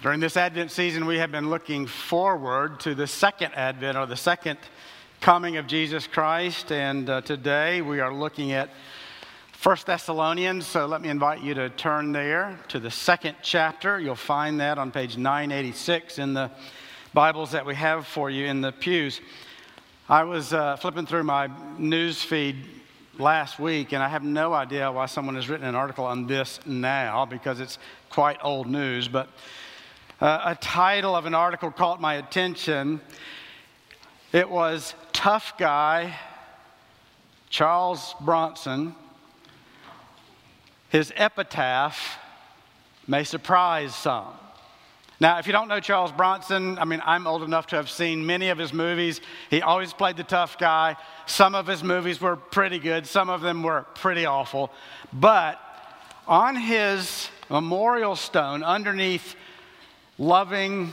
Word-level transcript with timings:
During 0.00 0.20
this 0.20 0.36
Advent 0.36 0.70
season, 0.70 1.06
we 1.06 1.18
have 1.18 1.32
been 1.32 1.50
looking 1.50 1.88
forward 1.88 2.78
to 2.80 2.94
the 2.94 3.08
second 3.08 3.52
Advent 3.54 3.98
or 3.98 4.06
the 4.06 4.14
second 4.16 4.56
coming 5.20 5.56
of 5.56 5.66
Jesus 5.66 6.06
Christ. 6.06 6.70
And 6.70 7.10
uh, 7.10 7.20
today 7.22 7.82
we 7.82 7.98
are 7.98 8.14
looking 8.14 8.52
at 8.52 8.70
1 9.60 9.76
Thessalonians. 9.86 10.68
So 10.68 10.86
let 10.86 11.02
me 11.02 11.08
invite 11.08 11.42
you 11.42 11.52
to 11.54 11.68
turn 11.70 12.12
there 12.12 12.56
to 12.68 12.78
the 12.78 12.92
second 12.92 13.38
chapter. 13.42 13.98
You'll 13.98 14.14
find 14.14 14.60
that 14.60 14.78
on 14.78 14.92
page 14.92 15.16
986 15.16 16.20
in 16.20 16.32
the 16.32 16.48
Bibles 17.12 17.50
that 17.50 17.66
we 17.66 17.74
have 17.74 18.06
for 18.06 18.30
you 18.30 18.46
in 18.46 18.60
the 18.60 18.70
pews. 18.70 19.20
I 20.08 20.22
was 20.22 20.52
uh, 20.52 20.76
flipping 20.76 21.06
through 21.06 21.24
my 21.24 21.50
news 21.76 22.22
feed 22.22 22.54
last 23.18 23.58
week, 23.58 23.92
and 23.92 24.00
I 24.00 24.08
have 24.08 24.22
no 24.22 24.54
idea 24.54 24.92
why 24.92 25.06
someone 25.06 25.34
has 25.34 25.48
written 25.48 25.66
an 25.66 25.74
article 25.74 26.04
on 26.04 26.28
this 26.28 26.60
now 26.64 27.26
because 27.26 27.58
it's 27.58 27.80
quite 28.10 28.38
old 28.44 28.68
news. 28.68 29.08
But 29.08 29.28
uh, 30.20 30.40
a 30.46 30.54
title 30.56 31.14
of 31.14 31.26
an 31.26 31.34
article 31.34 31.70
caught 31.70 32.00
my 32.00 32.14
attention. 32.14 33.00
It 34.32 34.50
was 34.50 34.94
Tough 35.12 35.56
Guy 35.58 36.14
Charles 37.50 38.14
Bronson. 38.20 38.94
His 40.90 41.12
epitaph 41.16 42.18
may 43.06 43.24
surprise 43.24 43.94
some. 43.94 44.26
Now, 45.20 45.38
if 45.38 45.46
you 45.46 45.52
don't 45.52 45.68
know 45.68 45.80
Charles 45.80 46.12
Bronson, 46.12 46.78
I 46.78 46.84
mean, 46.84 47.02
I'm 47.04 47.26
old 47.26 47.42
enough 47.42 47.68
to 47.68 47.76
have 47.76 47.90
seen 47.90 48.24
many 48.24 48.50
of 48.50 48.58
his 48.58 48.72
movies. 48.72 49.20
He 49.50 49.62
always 49.62 49.92
played 49.92 50.16
the 50.16 50.24
tough 50.24 50.58
guy. 50.58 50.96
Some 51.26 51.54
of 51.54 51.66
his 51.66 51.82
movies 51.82 52.20
were 52.20 52.36
pretty 52.36 52.78
good, 52.78 53.06
some 53.06 53.30
of 53.30 53.40
them 53.40 53.62
were 53.62 53.86
pretty 53.94 54.26
awful. 54.26 54.70
But 55.12 55.60
on 56.26 56.56
his 56.56 57.28
memorial 57.48 58.14
stone, 58.14 58.62
underneath 58.62 59.34
loving, 60.18 60.92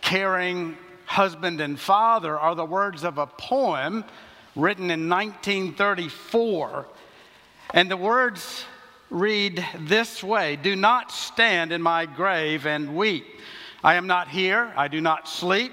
caring 0.00 0.76
husband 1.06 1.60
and 1.60 1.78
father, 1.78 2.38
are 2.38 2.54
the 2.54 2.64
words 2.64 3.02
of 3.04 3.18
a 3.18 3.26
poem 3.26 4.04
written 4.54 4.90
in 4.90 5.08
1934. 5.08 6.86
And 7.74 7.90
the 7.90 7.96
words 7.96 8.64
read 9.10 9.64
this 9.80 10.22
way 10.22 10.56
Do 10.56 10.76
not 10.76 11.10
stand 11.10 11.72
in 11.72 11.82
my 11.82 12.06
grave 12.06 12.66
and 12.66 12.96
weep. 12.96 13.26
I 13.82 13.94
am 13.94 14.06
not 14.06 14.28
here. 14.28 14.72
I 14.76 14.88
do 14.88 15.00
not 15.00 15.28
sleep. 15.28 15.72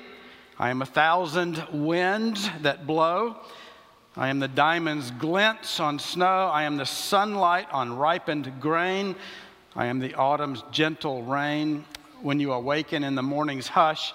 I 0.57 0.69
am 0.69 0.81
a 0.81 0.85
thousand 0.85 1.63
winds 1.71 2.49
that 2.61 2.87
blow. 2.87 3.35
I 4.15 4.29
am 4.29 4.39
the 4.39 4.47
diamond's 4.47 5.11
glints 5.11 5.79
on 5.79 5.99
snow. 5.99 6.49
I 6.51 6.63
am 6.63 6.77
the 6.77 6.85
sunlight 6.85 7.67
on 7.71 7.95
ripened 7.95 8.51
grain. 8.59 9.15
I 9.75 9.85
am 9.85 9.99
the 9.99 10.15
autumn's 10.15 10.63
gentle 10.71 11.21
rain 11.21 11.85
when 12.21 12.39
you 12.39 12.53
awaken 12.53 13.03
in 13.03 13.15
the 13.15 13.23
morning's 13.23 13.67
hush. 13.67 14.13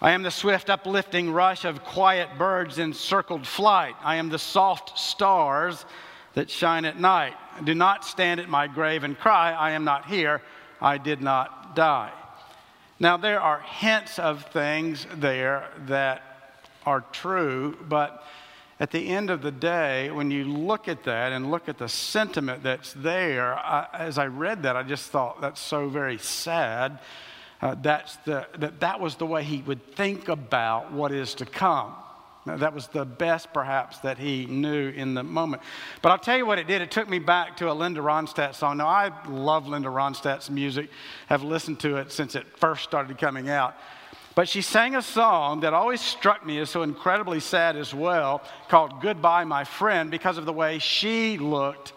I 0.00 0.12
am 0.12 0.22
the 0.22 0.30
swift 0.30 0.68
uplifting 0.68 1.32
rush 1.32 1.64
of 1.64 1.82
quiet 1.84 2.28
birds 2.36 2.78
in 2.78 2.92
circled 2.92 3.46
flight. 3.46 3.94
I 4.02 4.16
am 4.16 4.28
the 4.28 4.38
soft 4.38 4.98
stars 4.98 5.84
that 6.34 6.50
shine 6.50 6.84
at 6.84 7.00
night. 7.00 7.34
Do 7.64 7.74
not 7.74 8.04
stand 8.04 8.40
at 8.40 8.48
my 8.48 8.66
grave 8.66 9.04
and 9.04 9.18
cry, 9.18 9.52
I 9.52 9.70
am 9.70 9.84
not 9.84 10.06
here. 10.06 10.42
I 10.80 10.98
did 10.98 11.22
not 11.22 11.74
die. 11.74 12.12
Now, 13.00 13.16
there 13.16 13.40
are 13.40 13.60
hints 13.60 14.18
of 14.18 14.44
things 14.46 15.06
there 15.14 15.70
that 15.86 16.22
are 16.84 17.02
true, 17.12 17.76
but 17.88 18.24
at 18.78 18.90
the 18.90 19.08
end 19.08 19.30
of 19.30 19.40
the 19.40 19.50
day, 19.50 20.10
when 20.10 20.30
you 20.30 20.44
look 20.44 20.86
at 20.86 21.04
that 21.04 21.32
and 21.32 21.50
look 21.50 21.68
at 21.68 21.78
the 21.78 21.88
sentiment 21.88 22.62
that's 22.62 22.92
there, 22.92 23.54
I, 23.54 23.86
as 23.94 24.18
I 24.18 24.26
read 24.26 24.64
that, 24.64 24.76
I 24.76 24.82
just 24.82 25.10
thought 25.10 25.40
that's 25.40 25.60
so 25.60 25.88
very 25.88 26.18
sad. 26.18 26.98
Uh, 27.62 27.74
that's 27.80 28.16
the, 28.18 28.46
that 28.58 28.80
that 28.80 29.00
was 29.00 29.16
the 29.16 29.24
way 29.24 29.42
he 29.42 29.62
would 29.62 29.94
think 29.94 30.28
about 30.28 30.92
what 30.92 31.10
is 31.10 31.34
to 31.36 31.46
come. 31.46 31.94
Now, 32.44 32.56
that 32.58 32.74
was 32.74 32.86
the 32.86 33.04
best, 33.04 33.52
perhaps, 33.52 33.98
that 34.00 34.18
he 34.18 34.46
knew 34.46 34.90
in 34.90 35.14
the 35.14 35.24
moment. 35.24 35.62
But 36.00 36.12
I'll 36.12 36.18
tell 36.18 36.36
you 36.36 36.46
what 36.46 36.60
it 36.60 36.68
did. 36.68 36.80
It 36.80 36.92
took 36.92 37.08
me 37.08 37.18
back 37.18 37.56
to 37.56 37.70
a 37.70 37.74
Linda 37.74 38.00
Ronstadt 38.00 38.54
song. 38.54 38.76
Now, 38.76 38.86
I 38.86 39.10
love 39.26 39.66
Linda 39.66 39.88
Ronstadt's 39.88 40.48
music, 40.48 40.90
have 41.28 41.42
listened 41.42 41.80
to 41.80 41.96
it 41.96 42.12
since 42.12 42.36
it 42.36 42.46
first 42.58 42.84
started 42.84 43.18
coming 43.18 43.48
out. 43.48 43.74
But 44.36 44.50
she 44.50 44.60
sang 44.60 44.94
a 44.94 45.00
song 45.00 45.60
that 45.60 45.72
always 45.72 46.02
struck 46.02 46.44
me 46.44 46.58
as 46.58 46.68
so 46.68 46.82
incredibly 46.82 47.40
sad 47.40 47.74
as 47.74 47.94
well, 47.94 48.42
called 48.68 49.00
Goodbye, 49.00 49.44
My 49.44 49.64
Friend, 49.64 50.10
because 50.10 50.36
of 50.36 50.44
the 50.44 50.52
way 50.52 50.78
she 50.78 51.38
looked 51.38 51.94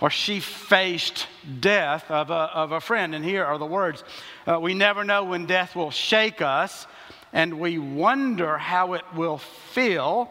or 0.00 0.08
she 0.08 0.40
faced 0.40 1.26
death 1.60 2.10
of 2.10 2.30
a, 2.30 2.50
of 2.54 2.72
a 2.72 2.80
friend. 2.80 3.14
And 3.14 3.22
here 3.22 3.44
are 3.44 3.58
the 3.58 3.66
words 3.66 4.02
uh, 4.46 4.58
We 4.58 4.72
never 4.72 5.04
know 5.04 5.24
when 5.24 5.44
death 5.44 5.76
will 5.76 5.90
shake 5.90 6.40
us 6.40 6.86
and 7.34 7.60
we 7.60 7.76
wonder 7.76 8.56
how 8.56 8.94
it 8.94 9.04
will 9.14 9.36
feel. 9.36 10.30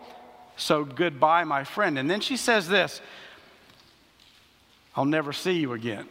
So 0.58 0.84
goodbye, 0.84 1.44
my 1.44 1.66
friend. 1.66 2.00
And 2.00 2.10
then 2.10 2.22
she 2.22 2.36
says 2.36 2.68
this 2.68 3.00
I'll 4.96 5.06
never 5.06 5.34
see 5.34 5.60
you 5.60 5.74
again. 5.74 6.08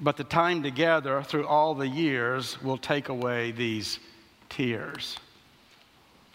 But 0.00 0.16
the 0.16 0.24
time 0.24 0.62
together 0.62 1.22
through 1.22 1.46
all 1.46 1.74
the 1.74 1.88
years 1.88 2.60
will 2.62 2.78
take 2.78 3.08
away 3.08 3.52
these 3.52 3.98
tears. 4.48 5.16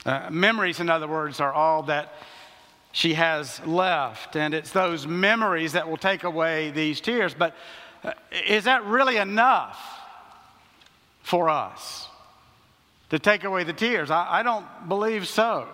Uh, 0.05 0.29
memories, 0.29 0.79
in 0.79 0.89
other 0.89 1.07
words, 1.07 1.39
are 1.39 1.51
all 1.51 1.83
that 1.83 2.13
she 2.91 3.13
has 3.15 3.59
left. 3.65 4.35
And 4.35 4.53
it's 4.53 4.71
those 4.71 5.05
memories 5.05 5.73
that 5.73 5.89
will 5.89 5.97
take 5.97 6.23
away 6.23 6.71
these 6.71 7.01
tears. 7.01 7.33
But 7.33 7.55
uh, 8.03 8.13
is 8.47 8.63
that 8.63 8.85
really 8.85 9.17
enough 9.17 9.77
for 11.21 11.49
us? 11.49 12.09
to 13.09 13.19
take 13.19 13.43
away 13.43 13.63
the 13.63 13.73
tears. 13.73 14.11
I, 14.11 14.39
I 14.39 14.43
don't 14.43 14.65
believe 14.87 15.27
so. 15.27 15.67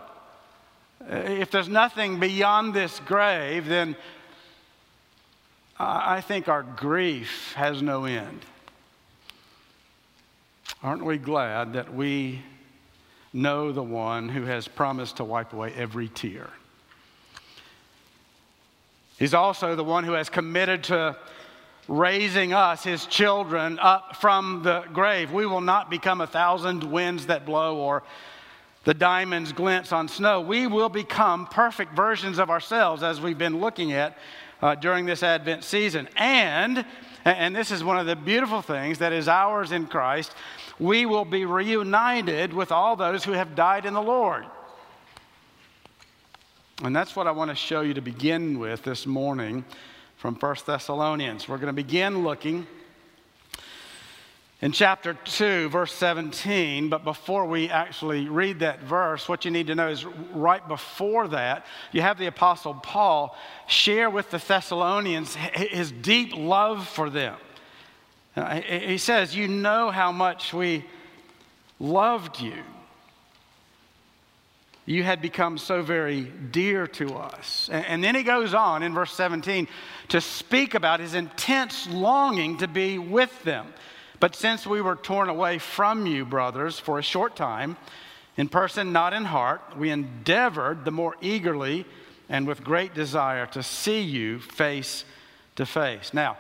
If 1.08 1.52
there's 1.52 1.70
nothing 1.70 2.20
beyond 2.20 2.74
this 2.74 3.00
grave, 3.06 3.68
then 3.68 3.96
I 5.78 6.22
think 6.22 6.48
our 6.48 6.64
grief 6.64 7.54
has 7.56 7.82
no 7.82 8.06
end. 8.06 8.40
Aren't 10.82 11.04
we 11.04 11.18
glad 11.18 11.74
that 11.74 11.94
we 11.94 12.42
know 13.34 13.72
the 13.72 13.84
one 13.84 14.30
who 14.30 14.44
has 14.44 14.68
promised 14.68 15.18
to 15.18 15.24
wipe 15.24 15.52
away 15.52 15.74
every 15.74 16.08
tear? 16.08 16.50
He's 19.20 19.34
also 19.34 19.76
the 19.76 19.84
one 19.84 20.04
who 20.04 20.14
has 20.14 20.30
committed 20.30 20.86
to 20.86 21.18
raising 21.88 22.54
us, 22.54 22.84
his 22.84 23.06
children, 23.06 23.78
up 23.80 24.16
from 24.18 24.64
the 24.64 24.82
grave. 24.94 25.32
We 25.32 25.46
will 25.46 25.62
not 25.62 25.90
become 25.90 26.22
a 26.22 26.28
thousand 26.28 26.84
winds 26.84 27.28
that 27.28 27.46
blow 27.46 27.78
or 27.78 28.04
the 28.86 28.94
diamonds 28.94 29.52
glints 29.52 29.92
on 29.92 30.08
snow. 30.08 30.42
We 30.42 30.68
will 30.68 30.90
become 30.90 31.48
perfect 31.48 31.94
versions 31.96 32.40
of 32.40 32.50
ourselves 32.50 33.04
as 33.04 33.20
we've 33.20 33.38
been 33.38 33.60
looking 33.60 33.92
at 33.92 34.18
uh, 34.62 34.76
during 34.76 35.06
this 35.06 35.24
Advent 35.24 35.64
season. 35.64 36.08
And, 36.18 36.86
and 37.24 37.56
this 37.56 37.72
is 37.72 37.84
one 37.84 37.98
of 37.98 38.06
the 38.06 38.16
beautiful 38.16 38.62
things 38.62 39.00
that 39.00 39.14
is 39.14 39.28
ours 39.28 39.72
in 39.72 39.88
Christ, 39.88 40.34
we 40.80 41.06
will 41.06 41.26
be 41.26 41.46
reunited 41.46 42.54
with 42.54 42.72
all 42.72 42.96
those 42.96 43.24
who 43.24 43.32
have 43.32 43.56
died 43.56 43.86
in 43.86 43.94
the 43.94 44.02
Lord. 44.02 44.46
And 46.84 46.96
that's 46.96 47.16
what 47.16 47.26
I 47.28 47.32
want 47.32 47.52
to 47.52 47.56
show 47.56 47.82
you 47.82 47.94
to 47.94 48.02
begin 48.02 48.60
with 48.60 48.84
this 48.84 49.06
morning 49.06 49.64
from 50.18 50.36
1 50.36 50.56
Thessalonians. 50.66 51.48
We're 51.48 51.58
going 51.58 51.68
to 51.68 51.74
begin 51.74 52.24
looking 52.24 52.68
in 54.62 54.72
chapter 54.72 55.14
2, 55.14 55.70
verse 55.70 55.94
17. 55.94 56.90
But 56.90 57.04
before 57.04 57.46
we 57.46 57.70
actually 57.70 58.30
read 58.30 58.60
that 58.60 58.82
verse, 58.82 59.28
what 59.28 59.46
you 59.46 59.52
need 59.52 59.68
to 59.68 59.76
know 59.76 59.90
is 59.90 60.06
right 60.06 60.66
before 60.68 61.28
that, 61.30 61.66
you 61.92 62.02
have 62.02 62.18
the 62.18 62.28
Apostle 62.28 62.74
Paul 62.74 63.36
share 63.68 64.10
with 64.10 64.32
the 64.32 64.38
Thessalonians 64.38 65.36
his 65.36 65.92
deep 65.92 66.36
love 66.36 66.88
for 66.88 67.10
them. 67.10 67.36
He 68.68 68.98
says, 68.98 69.36
You 69.36 69.48
know 69.48 69.92
how 69.92 70.12
much 70.12 70.54
we 70.54 70.86
loved 71.80 72.40
you 72.40 72.64
you 74.86 75.04
had 75.04 75.22
become 75.22 75.58
so 75.58 75.82
very 75.82 76.22
dear 76.22 76.86
to 76.86 77.16
us. 77.16 77.70
And, 77.72 78.04
then 78.04 78.14
he 78.14 78.24
goes 78.24 78.54
on 78.54 78.84
in 78.84 78.94
verse 78.94 79.12
17 79.14 79.68
to 80.10 80.22
speak 80.22 80.76
about 80.76 81.00
his 81.00 81.16
intense 81.16 81.88
longing 81.90 82.58
to 82.60 82.68
be 82.68 83.00
with 83.00 83.44
them. 83.44 83.74
But 84.26 84.36
since 84.36 84.66
we 84.66 84.82
were 84.82 84.96
torn 84.96 85.30
away 85.30 85.60
from 85.60 86.08
you, 86.08 86.26
brothers, 86.26 86.80
for 86.80 86.98
a 86.98 87.04
short 87.04 87.36
time, 87.36 87.78
in 88.38 88.50
person, 88.50 88.92
not 88.92 89.14
in 89.14 89.24
heart, 89.24 89.78
we 89.78 89.92
endeavored 89.92 90.84
the 90.84 90.90
more 90.90 91.16
eagerly 91.22 91.86
and 92.28 92.48
with 92.48 92.64
great 92.64 92.96
desire 92.96 93.46
to 93.46 93.62
see 93.62 94.02
you 94.02 94.40
face 94.40 95.06
to 95.58 95.66
face. 95.68 96.12
Now, 96.12 96.40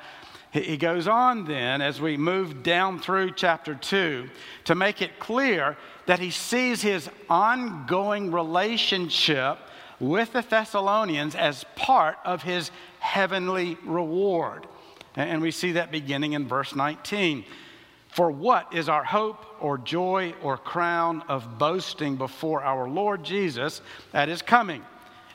he 0.51 0.77
goes 0.77 1.07
on 1.07 1.45
then 1.45 1.79
as 1.79 2.01
we 2.01 2.17
move 2.17 2.63
down 2.63 2.97
through 2.97 3.33
chapter 3.33 3.75
2 3.75 4.31
to 4.63 4.73
make 4.73 5.03
it 5.03 5.19
clear 5.19 5.77
that 6.07 6.17
he 6.17 6.31
sees 6.31 6.81
his 6.81 7.07
ongoing 7.29 8.31
relationship 8.31 9.59
with 9.99 10.33
the 10.33 10.41
Thessalonians 10.41 11.35
as 11.35 11.63
part 11.75 12.17
of 12.25 12.41
his 12.41 12.71
heavenly 12.97 13.77
reward. 13.85 14.65
And 15.15 15.39
we 15.39 15.51
see 15.51 15.73
that 15.73 15.91
beginning 15.91 16.33
in 16.33 16.47
verse 16.47 16.75
19. 16.75 17.45
For 18.15 18.31
what 18.31 18.73
is 18.73 18.87
our 18.87 19.03
hope 19.03 19.45
or 19.59 19.77
joy 19.77 20.35
or 20.41 20.57
crown 20.57 21.21
of 21.27 21.57
boasting 21.57 22.15
before 22.15 22.63
our 22.63 22.87
Lord 22.87 23.25
Jesus 23.25 23.81
at 24.13 24.29
his 24.29 24.41
coming? 24.41 24.85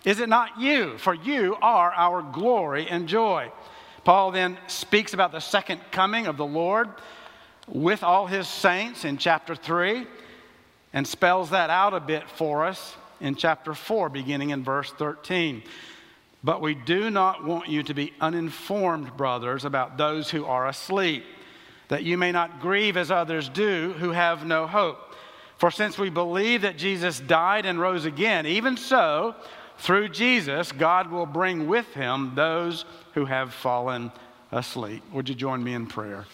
Is 0.06 0.18
it 0.18 0.30
not 0.30 0.58
you? 0.58 0.96
For 0.96 1.12
you 1.12 1.58
are 1.60 1.92
our 1.92 2.22
glory 2.22 2.88
and 2.88 3.06
joy. 3.06 3.52
Paul 4.02 4.30
then 4.30 4.56
speaks 4.66 5.12
about 5.12 5.30
the 5.30 5.40
second 5.40 5.82
coming 5.90 6.26
of 6.26 6.38
the 6.38 6.46
Lord 6.46 6.88
with 7.68 8.02
all 8.02 8.26
his 8.26 8.48
saints 8.48 9.04
in 9.04 9.18
chapter 9.18 9.54
3 9.54 10.06
and 10.94 11.06
spells 11.06 11.50
that 11.50 11.68
out 11.68 11.92
a 11.92 12.00
bit 12.00 12.30
for 12.30 12.64
us 12.64 12.96
in 13.20 13.34
chapter 13.34 13.74
4, 13.74 14.08
beginning 14.08 14.50
in 14.50 14.64
verse 14.64 14.90
13. 14.92 15.62
But 16.42 16.62
we 16.62 16.74
do 16.74 17.10
not 17.10 17.44
want 17.44 17.68
you 17.68 17.82
to 17.82 17.92
be 17.92 18.14
uninformed, 18.22 19.18
brothers, 19.18 19.66
about 19.66 19.98
those 19.98 20.30
who 20.30 20.46
are 20.46 20.66
asleep, 20.66 21.24
that 21.90 22.04
you 22.04 22.16
may 22.16 22.31
not 22.31 22.60
grieve 22.60 22.96
as 22.96 23.10
others 23.10 23.48
do 23.48 23.94
who 23.98 24.12
have 24.12 24.46
no 24.46 24.66
hope. 24.66 25.12
For 25.58 25.72
since 25.72 25.98
we 25.98 26.08
believe 26.08 26.62
that 26.62 26.78
Jesus 26.78 27.19
died 27.19 27.66
and 27.66 27.81
rose 27.81 28.04
again, 28.04 28.46
even 28.46 28.76
so, 28.76 29.34
through 29.76 30.10
Jesus, 30.10 30.70
God 30.70 31.10
will 31.10 31.26
bring 31.26 31.66
with 31.66 31.92
him 31.92 32.32
those 32.37 32.84
who 33.14 33.25
have 33.25 33.52
fallen 33.52 34.12
asleep. 34.52 35.02
Would 35.12 35.28
you 35.28 35.34
join 35.34 35.64
me 35.64 35.75
in 35.75 35.87
prayer? 35.87 36.26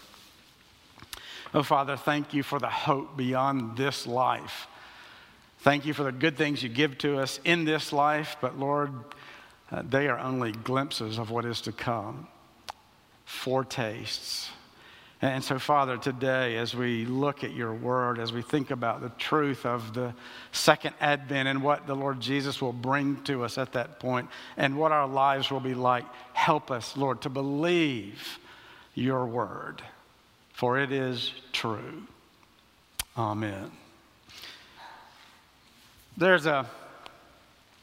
Oh, 1.54 1.62
Father, 1.62 1.96
thank 1.96 2.34
you 2.34 2.42
for 2.42 2.58
the 2.58 2.68
hope 2.68 3.16
beyond 3.16 3.78
this 3.78 4.06
life. 4.06 4.66
Thank 5.60 5.86
you 5.86 5.94
for 5.94 6.02
the 6.02 6.12
good 6.12 6.36
things 6.36 6.62
you 6.62 6.68
give 6.68 6.98
to 6.98 7.18
us 7.18 7.40
in 7.44 7.64
this 7.64 7.94
life, 7.94 8.36
but 8.42 8.58
Lord, 8.58 8.92
uh, 9.72 9.82
they 9.88 10.06
are 10.08 10.18
only 10.18 10.52
glimpses 10.52 11.18
of 11.18 11.30
what 11.30 11.46
is 11.46 11.62
to 11.62 11.72
come, 11.72 12.28
foretastes. 13.24 14.50
And 15.22 15.42
so, 15.42 15.58
Father, 15.58 15.96
today, 15.96 16.56
as 16.58 16.74
we 16.74 17.06
look 17.06 17.42
at 17.42 17.54
your 17.54 17.72
word, 17.72 18.18
as 18.18 18.34
we 18.34 18.42
think 18.42 18.70
about 18.70 19.00
the 19.00 19.08
truth 19.18 19.64
of 19.64 19.94
the 19.94 20.12
second 20.52 20.94
advent 21.00 21.48
and 21.48 21.62
what 21.62 21.86
the 21.86 21.94
Lord 21.94 22.20
Jesus 22.20 22.60
will 22.60 22.74
bring 22.74 23.22
to 23.24 23.42
us 23.42 23.56
at 23.56 23.72
that 23.72 23.98
point 23.98 24.28
and 24.58 24.76
what 24.76 24.92
our 24.92 25.08
lives 25.08 25.50
will 25.50 25.60
be 25.60 25.74
like, 25.74 26.04
help 26.34 26.70
us, 26.70 26.98
Lord, 26.98 27.22
to 27.22 27.30
believe 27.30 28.38
your 28.94 29.24
word, 29.24 29.80
for 30.52 30.78
it 30.78 30.92
is 30.92 31.32
true. 31.52 32.02
Amen. 33.16 33.70
There's 36.18 36.44
a 36.44 36.66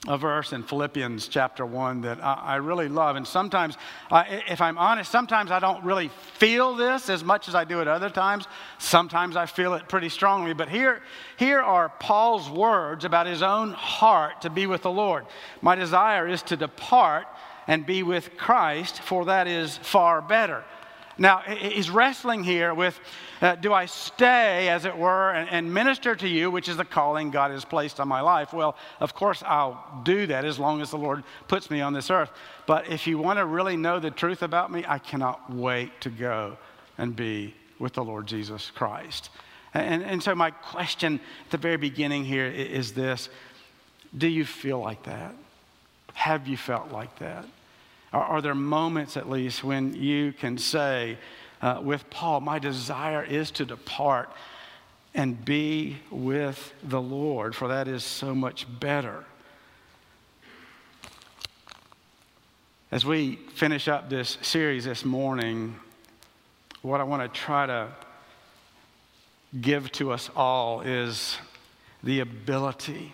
a 0.07 0.17
verse 0.17 0.51
in 0.51 0.63
Philippians 0.63 1.29
chapter 1.29 1.65
1 1.65 2.01
that 2.01 2.21
I, 2.21 2.33
I 2.33 2.55
really 2.57 2.89
love. 2.89 3.15
And 3.15 3.25
sometimes, 3.25 3.77
if 4.11 4.59
I'm 4.59 4.77
honest, 4.77 5.09
sometimes 5.09 5.49
I 5.49 5.59
don't 5.59 5.83
really 5.83 6.09
feel 6.35 6.75
this 6.75 7.09
as 7.09 7.23
much 7.23 7.47
as 7.47 7.55
I 7.55 7.63
do 7.63 7.79
at 7.79 7.87
other 7.87 8.09
times. 8.09 8.45
Sometimes 8.79 9.37
I 9.37 9.45
feel 9.45 9.75
it 9.75 9.87
pretty 9.87 10.09
strongly. 10.09 10.53
But 10.53 10.67
here, 10.67 11.01
here 11.37 11.61
are 11.61 11.89
Paul's 11.99 12.49
words 12.49 13.05
about 13.05 13.27
his 13.27 13.41
own 13.41 13.71
heart 13.71 14.41
to 14.41 14.49
be 14.49 14.67
with 14.67 14.81
the 14.81 14.91
Lord. 14.91 15.25
My 15.61 15.75
desire 15.75 16.27
is 16.27 16.41
to 16.43 16.57
depart 16.57 17.25
and 17.67 17.85
be 17.85 18.03
with 18.03 18.35
Christ, 18.35 19.01
for 19.01 19.25
that 19.25 19.47
is 19.47 19.77
far 19.77 20.21
better. 20.21 20.65
Now, 21.17 21.39
he's 21.39 21.89
wrestling 21.89 22.43
here 22.43 22.73
with 22.73 22.99
uh, 23.41 23.55
do 23.55 23.73
I 23.73 23.85
stay, 23.85 24.69
as 24.69 24.85
it 24.85 24.97
were, 24.97 25.31
and, 25.31 25.49
and, 25.49 25.73
minister 25.73 26.15
to 26.15 26.27
you, 26.27 26.49
which 26.49 26.69
is 26.69 26.77
the 26.77 26.85
calling 26.85 27.29
God 27.29 27.51
has 27.51 27.65
placed 27.65 27.99
on 27.99 28.07
my 28.07 28.21
life? 28.21 28.53
Well, 28.53 28.75
of 28.99 29.13
course, 29.13 29.43
I'll 29.45 30.01
do 30.03 30.25
that 30.27 30.45
as 30.45 30.57
long 30.57 30.81
as 30.81 30.91
the 30.91 30.97
Lord 30.97 31.23
puts 31.47 31.69
me 31.69 31.81
on 31.81 31.93
this 31.93 32.09
earth. 32.09 32.31
But 32.65 32.89
if 32.89 33.05
you 33.05 33.17
want 33.17 33.39
to 33.39 33.45
really 33.45 33.75
know 33.75 33.99
the 33.99 34.11
truth 34.11 34.43
about 34.43 34.71
me, 34.71 34.85
I 34.87 34.97
cannot 34.97 35.51
wait 35.51 36.01
to 36.01 36.09
go 36.09 36.57
and 36.97 37.15
be 37.15 37.53
with 37.79 37.93
the 37.93 38.03
Lord 38.03 38.27
Jesus 38.27 38.71
Christ. 38.71 39.29
And, 39.73 40.03
and 40.03 40.23
so, 40.23 40.33
my 40.35 40.51
question 40.51 41.19
at 41.45 41.51
the 41.51 41.57
very 41.57 41.77
beginning 41.77 42.25
here 42.25 42.45
is 42.45 42.93
this 42.93 43.29
Do 44.17 44.27
you 44.27 44.45
feel 44.45 44.79
like 44.79 45.03
that? 45.03 45.35
Have 46.13 46.47
you 46.47 46.57
felt 46.57 46.91
like 46.91 47.19
that? 47.19 47.45
Are, 48.13 48.23
are 48.23 48.41
there 48.41 48.55
moments, 48.55 49.17
at 49.17 49.29
least, 49.29 49.63
when 49.63 49.93
you 49.95 50.31
can 50.31 50.57
say 50.57 51.17
uh, 51.61 51.79
with 51.81 52.09
Paul, 52.09 52.41
My 52.41 52.59
desire 52.59 53.23
is 53.23 53.51
to 53.51 53.65
depart 53.65 54.29
and 55.15 55.43
be 55.43 55.97
with 56.11 56.73
the 56.83 57.01
Lord, 57.01 57.55
for 57.55 57.67
that 57.67 57.87
is 57.87 58.03
so 58.03 58.33
much 58.33 58.67
better. 58.79 59.25
As 62.91 63.05
we 63.05 63.37
finish 63.55 63.87
up 63.87 64.09
this 64.09 64.37
series 64.41 64.85
this 64.85 65.03
morning, 65.03 65.75
what 66.83 67.01
I 67.01 67.03
want 67.03 67.21
to 67.33 67.39
try 67.39 67.65
to 67.65 67.89
give 69.61 69.91
to 69.93 70.11
us 70.11 70.29
all 70.35 70.81
is 70.81 71.37
the 72.03 72.19
ability 72.19 73.13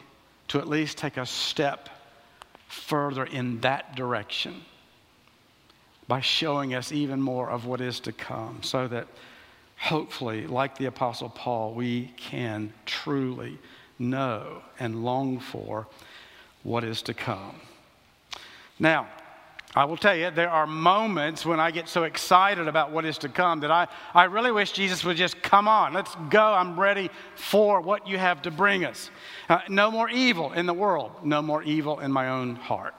to 0.49 0.59
at 0.59 0.67
least 0.67 0.97
take 0.97 1.17
a 1.17 1.25
step 1.25 1.89
further 2.67 3.25
in 3.25 3.61
that 3.61 3.95
direction 3.95 4.61
by 6.09 6.19
showing 6.21 6.73
us 6.73 6.91
even 6.91 7.21
more 7.21 7.51
of 7.51 7.67
what 7.67 7.81
is 7.81 7.99
to 7.99 8.11
come, 8.11 8.57
so 8.63 8.87
that 8.87 9.07
hopefully, 9.77 10.47
like 10.47 10.75
the 10.75 10.87
Apostle 10.87 11.29
Paul, 11.29 11.75
we 11.75 12.11
can 12.17 12.73
truly 12.87 13.59
know 13.99 14.63
and 14.79 15.03
long 15.05 15.39
for 15.39 15.85
what 16.63 16.83
is 16.83 17.03
to 17.03 17.13
come. 17.13 17.61
Now, 18.79 19.07
I 19.75 19.85
will 19.85 19.97
tell 19.97 20.15
you, 20.15 20.31
there 20.31 20.49
are 20.49 20.65
moments 20.65 21.45
when 21.45 21.59
I 21.59 21.69
get 21.69 21.87
so 21.87 22.05
excited 22.05 22.67
about 22.67 22.91
what 22.91 23.05
is 23.05 23.19
to 23.19 23.29
come 23.29 23.59
that 23.59 23.69
I, 23.69 23.87
I 24.15 24.23
really 24.23 24.51
wish 24.51 24.71
Jesus 24.71 25.05
would 25.05 25.15
just 25.15 25.39
come 25.43 25.67
on. 25.67 25.93
Let's 25.93 26.15
go. 26.31 26.41
I'm 26.41 26.79
ready 26.79 27.11
for 27.35 27.81
what 27.81 28.07
you 28.07 28.17
have 28.17 28.41
to 28.41 28.51
bring 28.51 28.83
us. 28.83 29.11
Uh, 29.47 29.59
no 29.69 29.91
more 29.91 30.09
evil 30.09 30.53
in 30.53 30.65
the 30.65 30.73
world, 30.73 31.11
no 31.23 31.43
more 31.43 31.61
evil 31.61 31.99
in 31.99 32.11
my 32.11 32.29
own 32.29 32.55
heart, 32.55 32.95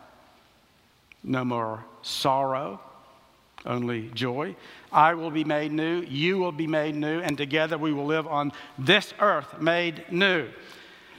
no 1.25 1.45
more 1.45 1.85
sorrow, 2.03 2.81
only 3.67 4.11
joy. 4.15 4.57
I 4.93 5.15
will 5.15 5.31
be 5.31 5.45
made 5.45 5.73
new, 5.73 6.01
you 6.03 6.39
will 6.39 6.53
be 6.53 6.67
made 6.67 6.95
new, 6.95 7.21
and 7.21 7.37
together 7.37 7.79
we 7.79 7.93
will 7.93 8.07
live 8.07 8.27
on 8.27 8.53
this 8.79 9.15
earth 9.21 9.61
made 9.61 10.05
new. 10.11 10.49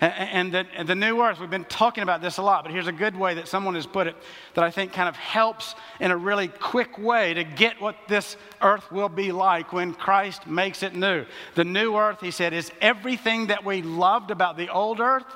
And 0.01 0.51
the, 0.51 0.65
the, 0.83 0.95
new 0.95 1.21
earth, 1.21 1.39
we've 1.39 1.51
been 1.51 1.63
talking 1.63 2.01
about 2.01 2.23
this 2.23 2.37
a 2.37 2.41
lot, 2.41 2.63
but 2.63 2.71
here's 2.71 2.87
a 2.87 2.91
good 2.91 3.15
way 3.15 3.35
that 3.35 3.47
someone 3.47 3.75
has 3.75 3.85
put 3.85 4.07
it 4.07 4.15
that 4.55 4.63
I 4.63 4.71
think 4.71 4.93
kind 4.93 5.07
of 5.07 5.15
helps 5.15 5.75
in 5.99 6.09
a 6.09 6.17
really 6.17 6.47
quick 6.47 6.97
way 6.97 7.35
to 7.35 7.43
get 7.43 7.79
what 7.79 7.95
this 8.07 8.35
earth 8.63 8.91
will 8.91 9.09
be 9.09 9.31
like 9.31 9.71
when 9.71 9.93
Christ 9.93 10.47
makes 10.47 10.81
it 10.81 10.95
new. 10.95 11.23
The 11.53 11.65
new 11.65 11.95
earth, 11.95 12.19
he 12.19 12.31
said, 12.31 12.51
is 12.51 12.71
everything 12.81 13.47
that 13.47 13.63
we 13.63 13.83
loved 13.83 14.31
about 14.31 14.57
the 14.57 14.69
old 14.69 14.99
earth 14.99 15.35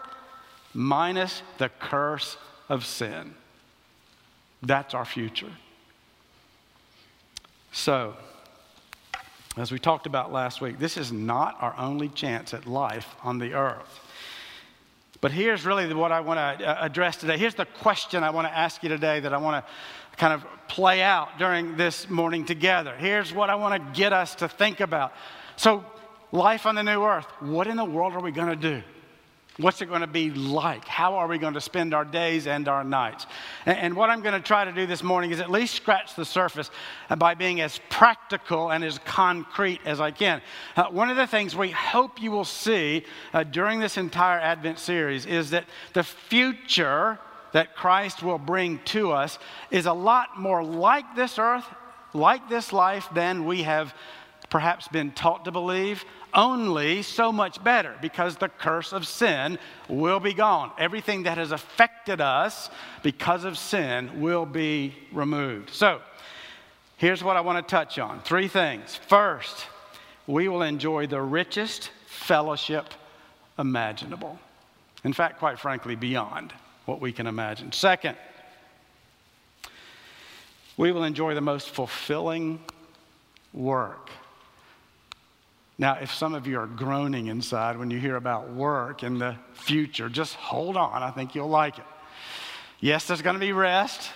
minus 0.73 1.43
the 1.59 1.69
curse 1.69 2.35
of 2.67 2.87
sin. 2.87 3.35
That's 4.63 4.95
our 4.95 5.05
future. 5.05 5.51
So, 7.85 8.15
as 9.57 9.71
we 9.71 9.77
talked 9.77 10.07
about 10.07 10.33
last 10.33 10.59
week, 10.59 10.79
this 10.79 10.97
is 10.97 11.11
not 11.11 11.55
our 11.61 11.75
only 11.77 12.09
chance 12.09 12.51
at 12.51 12.65
life 12.65 13.13
on 13.21 13.37
the 13.37 13.53
earth. 13.53 13.99
But 15.21 15.31
here's 15.31 15.67
really 15.67 15.93
what 15.93 16.11
I 16.11 16.19
want 16.21 16.39
to 16.39 16.67
uh, 16.67 16.83
address 16.83 17.15
today. 17.17 17.37
Here's 17.37 17.53
the 17.53 17.67
question 17.67 18.23
I 18.23 18.31
want 18.31 18.47
to 18.47 18.57
ask 18.57 18.81
you 18.81 18.89
today 18.89 19.19
that 19.19 19.35
I 19.35 19.37
want 19.37 19.63
to 19.63 19.71
kind 20.17 20.33
of 20.33 20.43
play 20.67 21.03
out 21.03 21.37
during 21.37 21.77
this 21.77 22.09
morning 22.09 22.43
together. 22.43 22.95
Here's 22.97 23.31
what 23.31 23.51
I 23.51 23.55
want 23.55 23.75
to 23.75 23.91
get 23.95 24.13
us 24.13 24.33
to 24.33 24.49
think 24.49 24.79
about. 24.79 25.13
So, 25.55 25.85
life 26.31 26.65
on 26.65 26.73
the 26.73 26.83
new 26.83 27.03
earth, 27.03 27.27
what 27.39 27.67
in 27.67 27.77
the 27.77 27.85
world 27.85 28.13
are 28.13 28.19
we 28.19 28.31
going 28.31 28.49
to 28.49 28.55
do? 28.55 28.81
What's 29.57 29.81
it 29.81 29.85
going 29.85 30.01
to 30.01 30.07
be 30.07 30.31
like? 30.31 30.85
How 30.85 31.15
are 31.15 31.27
we 31.27 31.37
going 31.37 31.53
to 31.53 31.61
spend 31.61 31.93
our 31.93 32.03
days 32.03 32.45
and 32.45 32.67
our 32.67 32.83
nights? 32.83 33.25
And, 33.65 33.77
and 33.77 33.95
what 33.95 34.09
I'm 34.09 34.21
going 34.21 34.33
to 34.33 34.45
try 34.45 34.65
to 34.65 34.71
do 34.73 34.85
this 34.85 35.01
morning 35.01 35.31
is 35.31 35.39
at 35.39 35.49
least 35.49 35.75
scratch 35.75 36.13
the 36.15 36.25
surface 36.25 36.69
by 37.17 37.35
being 37.35 37.61
as 37.61 37.79
practical 37.89 38.71
and 38.71 38.83
as 38.83 38.99
concrete 39.05 39.79
as 39.85 40.01
I 40.01 40.11
can. 40.11 40.41
Uh, 40.75 40.87
one 40.87 41.09
of 41.09 41.15
the 41.15 41.25
things 41.25 41.55
we 41.55 41.71
hope 41.71 42.21
you 42.21 42.31
will 42.31 42.43
see 42.43 43.05
uh, 43.33 43.43
during 43.43 43.79
this 43.79 43.95
entire 43.95 44.39
Advent 44.39 44.77
series 44.77 45.25
is 45.25 45.51
that 45.51 45.65
the 45.93 46.03
future 46.03 47.17
that 47.53 47.77
Christ 47.77 48.21
will 48.21 48.37
bring 48.37 48.79
to 48.85 49.13
us 49.13 49.39
is 49.71 49.85
a 49.85 49.93
lot 49.93 50.37
more 50.37 50.61
like 50.65 51.15
this 51.15 51.39
earth, 51.39 51.65
like 52.13 52.49
this 52.49 52.73
life, 52.73 53.07
than 53.13 53.45
we 53.45 53.63
have 53.63 53.93
perhaps 54.49 54.89
been 54.89 55.11
taught 55.11 55.45
to 55.45 55.51
believe, 55.51 56.03
only 56.35 57.01
so 57.01 57.31
much 57.31 57.63
better 57.63 57.95
because 58.01 58.35
the 58.35 58.49
curse 58.49 58.91
of 58.93 59.07
sin 59.07 59.57
will 59.87 60.19
be 60.19 60.33
gone. 60.33 60.71
Everything 60.77 61.23
that 61.23 61.37
has 61.37 61.51
affected 61.51 62.21
us 62.21 62.69
because 63.01 63.45
of 63.45 63.57
sin 63.57 64.21
will 64.21 64.45
be 64.45 64.93
removed. 65.11 65.69
So, 65.71 66.01
here's 66.97 67.23
what 67.23 67.37
I 67.37 67.41
want 67.41 67.65
to 67.65 67.69
touch 67.69 67.97
on 67.97 68.21
three 68.21 68.49
things. 68.49 68.95
First, 69.07 69.65
we 70.27 70.47
will 70.47 70.61
enjoy 70.61 71.07
the 71.07 71.21
richest 71.21 71.89
fellowship 72.07 72.85
imaginable. 73.57 74.37
In 75.03 75.13
fact, 75.13 75.39
quite 75.39 75.59
frankly, 75.59 75.95
beyond 75.95 76.53
what 76.85 76.99
we 76.99 77.13
can 77.13 77.27
imagine. 77.27 77.71
Second, 77.71 78.17
we 80.77 80.91
will 80.91 81.03
enjoy 81.03 81.33
the 81.33 81.41
most 81.41 81.69
fulfilling 81.69 82.59
work 83.53 84.09
Now, 85.77 85.97
if 86.01 86.13
some 86.13 86.33
of 86.33 86.47
you 86.47 86.59
are 86.59 86.67
groaning 86.67 87.27
inside 87.27 87.77
when 87.77 87.91
you 87.91 87.99
hear 87.99 88.15
about 88.15 88.49
work 88.49 89.03
in 89.03 89.19
the 89.19 89.35
future, 89.53 90.07
just 90.07 90.35
hold 90.35 90.77
on. 90.77 91.03
I 91.03 91.11
think 91.11 91.35
you'll 91.35 91.49
like 91.49 91.77
it. 91.77 91.85
Yes, 92.79 93.07
there's 93.07 93.21
going 93.21 93.33
to 93.33 93.39
be 93.39 93.51
rest, 93.51 94.09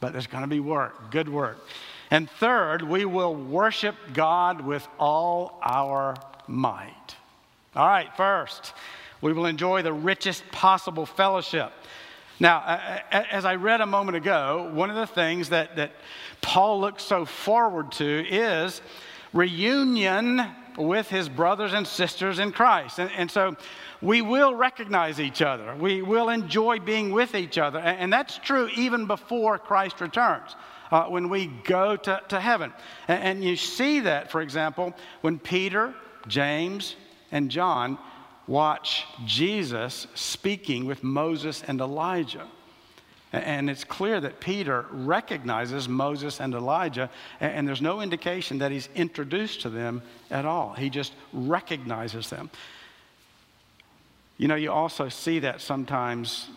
but 0.00 0.12
there's 0.12 0.26
going 0.26 0.44
to 0.44 0.48
be 0.48 0.60
work, 0.60 1.10
good 1.10 1.28
work. 1.28 1.58
And 2.10 2.30
third, 2.30 2.82
we 2.82 3.04
will 3.04 3.34
worship 3.34 3.94
God 4.14 4.62
with 4.62 4.86
all 4.98 5.60
our 5.62 6.16
might. 6.46 7.16
All 7.76 7.86
right, 7.86 8.08
first, 8.16 8.72
we 9.20 9.34
will 9.34 9.44
enjoy 9.44 9.82
the 9.82 9.92
richest 9.92 10.42
possible 10.50 11.04
fellowship. 11.04 11.70
Now, 12.40 12.62
as 13.10 13.44
I 13.44 13.56
read 13.56 13.80
a 13.80 13.86
moment 13.86 14.16
ago, 14.16 14.70
one 14.72 14.88
of 14.90 14.96
the 14.96 15.06
things 15.06 15.50
that, 15.50 15.76
that 15.76 15.92
Paul 16.40 16.80
looks 16.80 17.02
so 17.02 17.26
forward 17.26 17.92
to 17.92 18.24
is 18.30 18.80
reunion 19.34 20.46
with 20.76 21.08
his 21.08 21.28
brothers 21.28 21.72
and 21.72 21.86
sisters 21.86 22.38
in 22.38 22.52
Christ. 22.52 22.98
And, 22.98 23.10
and 23.16 23.30
so 23.30 23.56
we 24.00 24.22
will 24.22 24.54
recognize 24.54 25.20
each 25.20 25.42
other, 25.42 25.74
we 25.76 26.02
will 26.02 26.28
enjoy 26.28 26.78
being 26.78 27.12
with 27.12 27.34
each 27.34 27.58
other. 27.58 27.78
And, 27.78 27.98
and 27.98 28.12
that's 28.12 28.38
true 28.38 28.68
even 28.76 29.06
before 29.06 29.58
Christ 29.58 30.00
returns. 30.00 30.54
Uh, 30.90 31.04
when 31.04 31.28
we 31.28 31.48
go 31.64 31.96
to, 31.96 32.18
to 32.28 32.40
heaven. 32.40 32.72
And, 33.08 33.22
and 33.22 33.44
you 33.44 33.56
see 33.56 34.00
that, 34.00 34.30
for 34.30 34.40
example, 34.40 34.94
when 35.20 35.38
Peter, 35.38 35.94
James, 36.26 36.96
and 37.30 37.50
John 37.50 37.98
watch 38.46 39.04
Jesus 39.26 40.06
speaking 40.14 40.86
with 40.86 41.04
Moses 41.04 41.62
and 41.68 41.80
Elijah. 41.82 42.46
And 43.32 43.68
it's 43.68 43.84
clear 43.84 44.20
that 44.20 44.40
Peter 44.40 44.86
recognizes 44.90 45.88
Moses 45.88 46.40
and 46.40 46.54
Elijah, 46.54 47.10
and 47.40 47.68
there's 47.68 47.82
no 47.82 48.00
indication 48.00 48.58
that 48.58 48.72
he's 48.72 48.88
introduced 48.94 49.62
to 49.62 49.70
them 49.70 50.02
at 50.30 50.46
all. 50.46 50.72
He 50.72 50.88
just 50.88 51.12
recognizes 51.32 52.30
them. 52.30 52.50
You 54.38 54.48
know, 54.48 54.54
you 54.54 54.72
also 54.72 55.08
see 55.08 55.40
that 55.40 55.60
sometimes 55.60 56.48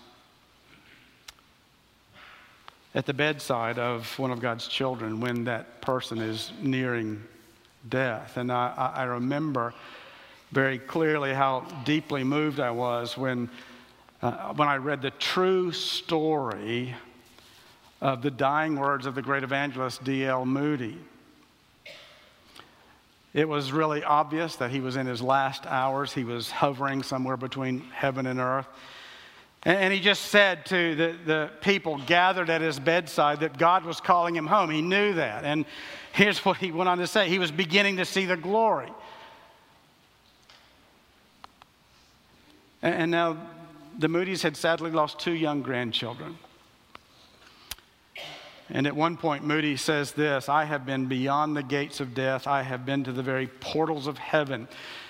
at 2.93 3.05
the 3.05 3.13
bedside 3.13 3.79
of 3.79 4.17
one 4.19 4.31
of 4.31 4.39
God's 4.39 4.67
children 4.67 5.19
when 5.19 5.45
that 5.45 5.81
person 5.81 6.19
is 6.19 6.51
nearing 6.61 7.21
death. 7.89 8.37
And 8.37 8.51
I, 8.51 8.91
I 8.95 9.03
remember 9.03 9.73
very 10.51 10.77
clearly 10.77 11.33
how 11.33 11.61
deeply 11.85 12.23
moved 12.23 12.59
I 12.59 12.71
was 12.71 13.17
when, 13.17 13.49
uh, 14.21 14.53
when 14.53 14.67
I 14.67 14.77
read 14.77 15.01
the 15.01 15.11
true 15.11 15.71
story 15.71 16.95
of 18.01 18.21
the 18.21 18.31
dying 18.31 18.77
words 18.77 19.05
of 19.05 19.15
the 19.15 19.21
great 19.21 19.43
evangelist 19.43 20.03
D.L. 20.03 20.45
Moody. 20.45 20.97
It 23.33 23.47
was 23.47 23.71
really 23.71 24.03
obvious 24.03 24.57
that 24.57 24.71
he 24.71 24.81
was 24.81 24.95
in 24.97 25.05
his 25.05 25.21
last 25.21 25.65
hours. 25.65 26.13
He 26.13 26.23
was 26.23 26.51
hovering 26.51 27.01
somewhere 27.01 27.37
between 27.37 27.79
heaven 27.91 28.25
and 28.27 28.39
earth. 28.39 28.67
And 29.63 29.93
he 29.93 29.99
just 29.99 30.23
said 30.23 30.65
to 30.67 30.95
the, 30.95 31.15
the 31.25 31.51
people 31.61 31.99
gathered 32.07 32.49
at 32.49 32.61
his 32.61 32.79
bedside 32.79 33.41
that 33.41 33.59
God 33.59 33.85
was 33.85 34.01
calling 34.01 34.35
him 34.35 34.47
home. 34.47 34.71
He 34.71 34.81
knew 34.81 35.13
that. 35.13 35.43
And 35.43 35.65
here's 36.13 36.43
what 36.43 36.57
he 36.57 36.71
went 36.71 36.89
on 36.89 36.97
to 36.97 37.05
say 37.05 37.29
he 37.29 37.37
was 37.37 37.51
beginning 37.51 37.97
to 37.97 38.05
see 38.05 38.25
the 38.25 38.35
glory. 38.35 38.91
And 42.81 43.11
now 43.11 43.37
the 44.01 44.09
Moody's 44.09 44.41
had 44.41 44.57
sadly 44.57 44.89
lost 44.89 45.19
two 45.19 45.33
young 45.33 45.61
grandchildren. 45.61 46.37
And 48.69 48.87
at 48.87 48.95
one 48.95 49.15
point, 49.15 49.43
Moody 49.43 49.77
says 49.77 50.13
this 50.13 50.49
I 50.49 50.65
have 50.65 50.85
been 50.85 51.05
beyond 51.05 51.55
the 51.55 51.61
gates 51.61 51.99
of 51.99 52.15
death, 52.15 52.47
I 52.47 52.63
have 52.63 52.85
been 52.85 53.03
to 53.03 53.11
the 53.11 53.21
very 53.21 53.47
portals 53.47 54.07
of 54.07 54.17
heaven. 54.17 54.67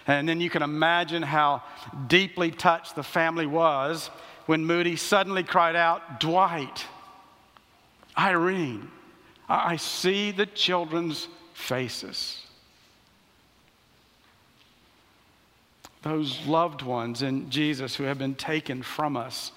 And 0.08 0.28
then 0.28 0.42
you 0.42 0.50
can 0.50 0.62
imagine 0.62 1.22
how 1.24 1.64
deeply 2.08 2.52
touched 2.52 2.96
the 2.96 3.04
family 3.04 3.46
was 3.46 4.10
when 4.46 4.66
Moody 4.66 4.98
suddenly 4.98 5.44
cried 5.44 5.76
out, 5.76 6.20
Dwight, 6.20 6.86
Irene, 8.18 8.90
I 9.48 9.78
see 9.78 10.32
the 10.32 10.48
children's 10.48 11.30
faces. 11.54 12.46
Those 16.04 16.46
loved 16.48 16.82
ones 16.82 17.22
in 17.22 17.50
Jesus 17.50 17.96
who 17.96 18.06
have 18.06 18.18
been 18.18 18.36
taken 18.36 18.82
from 18.82 19.16
us 19.16 19.52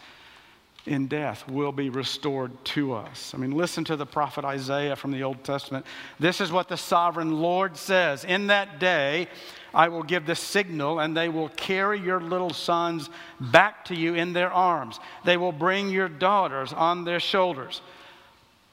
in 0.87 1.07
death 1.07 1.49
will 1.49 1.73
be 1.73 1.89
restored 1.89 2.53
to 2.65 2.93
us. 2.93 3.33
I 3.35 3.39
mean, 3.39 3.53
listen 3.53 3.85
to 3.85 3.97
the 3.97 4.05
prophet 4.05 4.45
Isaiah 4.45 4.97
from 4.97 5.13
the 5.13 5.23
Old 5.23 5.43
Testament. 5.43 5.87
This 6.21 6.41
is 6.43 6.53
what 6.53 6.69
the 6.69 6.77
sovereign 6.77 7.41
Lord 7.41 7.77
says 7.77 8.25
In 8.25 8.49
that 8.49 8.79
day, 8.79 9.29
I 9.73 9.89
will 9.89 10.03
give 10.03 10.27
the 10.27 10.37
signal, 10.37 11.01
and 11.01 11.17
they 11.17 11.29
will 11.29 11.49
carry 11.51 11.99
your 11.99 12.21
little 12.21 12.53
sons 12.53 13.09
back 13.41 13.87
to 13.87 13.95
you 13.95 14.15
in 14.15 14.33
their 14.35 14.53
arms. 14.53 15.01
They 15.25 15.37
will 15.37 15.53
bring 15.53 15.89
your 15.89 16.09
daughters 16.09 16.73
on 16.73 17.05
their 17.05 17.21
shoulders. 17.21 17.81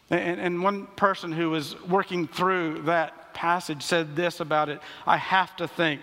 And, 0.10 0.40
and 0.40 0.62
one 0.62 0.88
person 0.98 1.32
who 1.32 1.50
was 1.50 1.82
working 1.84 2.28
through 2.28 2.84
that 2.84 3.34
passage 3.34 3.82
said 3.82 4.16
this 4.16 4.42
about 4.42 4.68
it 4.68 4.82
I 5.08 5.16
have 5.16 5.56
to 5.56 5.68
think 5.68 6.02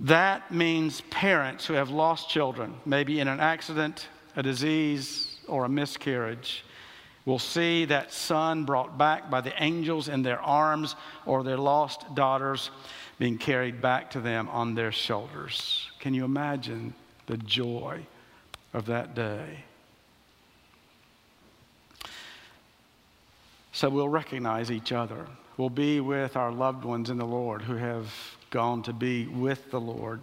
that 0.00 0.52
means 0.52 1.00
parents 1.10 1.66
who 1.66 1.74
have 1.74 1.90
lost 1.90 2.28
children, 2.30 2.74
maybe 2.86 3.20
in 3.20 3.28
an 3.28 3.40
accident, 3.40 4.08
a 4.36 4.42
disease, 4.42 5.36
or 5.48 5.64
a 5.64 5.68
miscarriage, 5.68 6.64
will 7.24 7.38
see 7.38 7.84
that 7.84 8.12
son 8.12 8.64
brought 8.64 8.96
back 8.96 9.28
by 9.28 9.40
the 9.40 9.52
angels 9.62 10.08
in 10.08 10.22
their 10.22 10.40
arms 10.40 10.94
or 11.26 11.42
their 11.42 11.58
lost 11.58 12.14
daughters 12.14 12.70
being 13.18 13.36
carried 13.36 13.82
back 13.82 14.10
to 14.10 14.20
them 14.20 14.48
on 14.48 14.74
their 14.74 14.92
shoulders. 14.92 15.90
Can 15.98 16.14
you 16.14 16.24
imagine 16.24 16.94
the 17.26 17.36
joy 17.36 18.06
of 18.72 18.86
that 18.86 19.14
day? 19.14 19.64
So 23.72 23.88
we'll 23.90 24.08
recognize 24.08 24.70
each 24.70 24.92
other. 24.92 25.26
We'll 25.56 25.70
be 25.70 26.00
with 26.00 26.36
our 26.36 26.50
loved 26.50 26.84
ones 26.84 27.10
in 27.10 27.18
the 27.18 27.26
Lord 27.26 27.62
who 27.62 27.76
have 27.76 28.12
gone 28.50 28.82
to 28.84 28.92
be 28.92 29.26
with 29.26 29.70
the 29.70 29.80
Lord. 29.80 30.20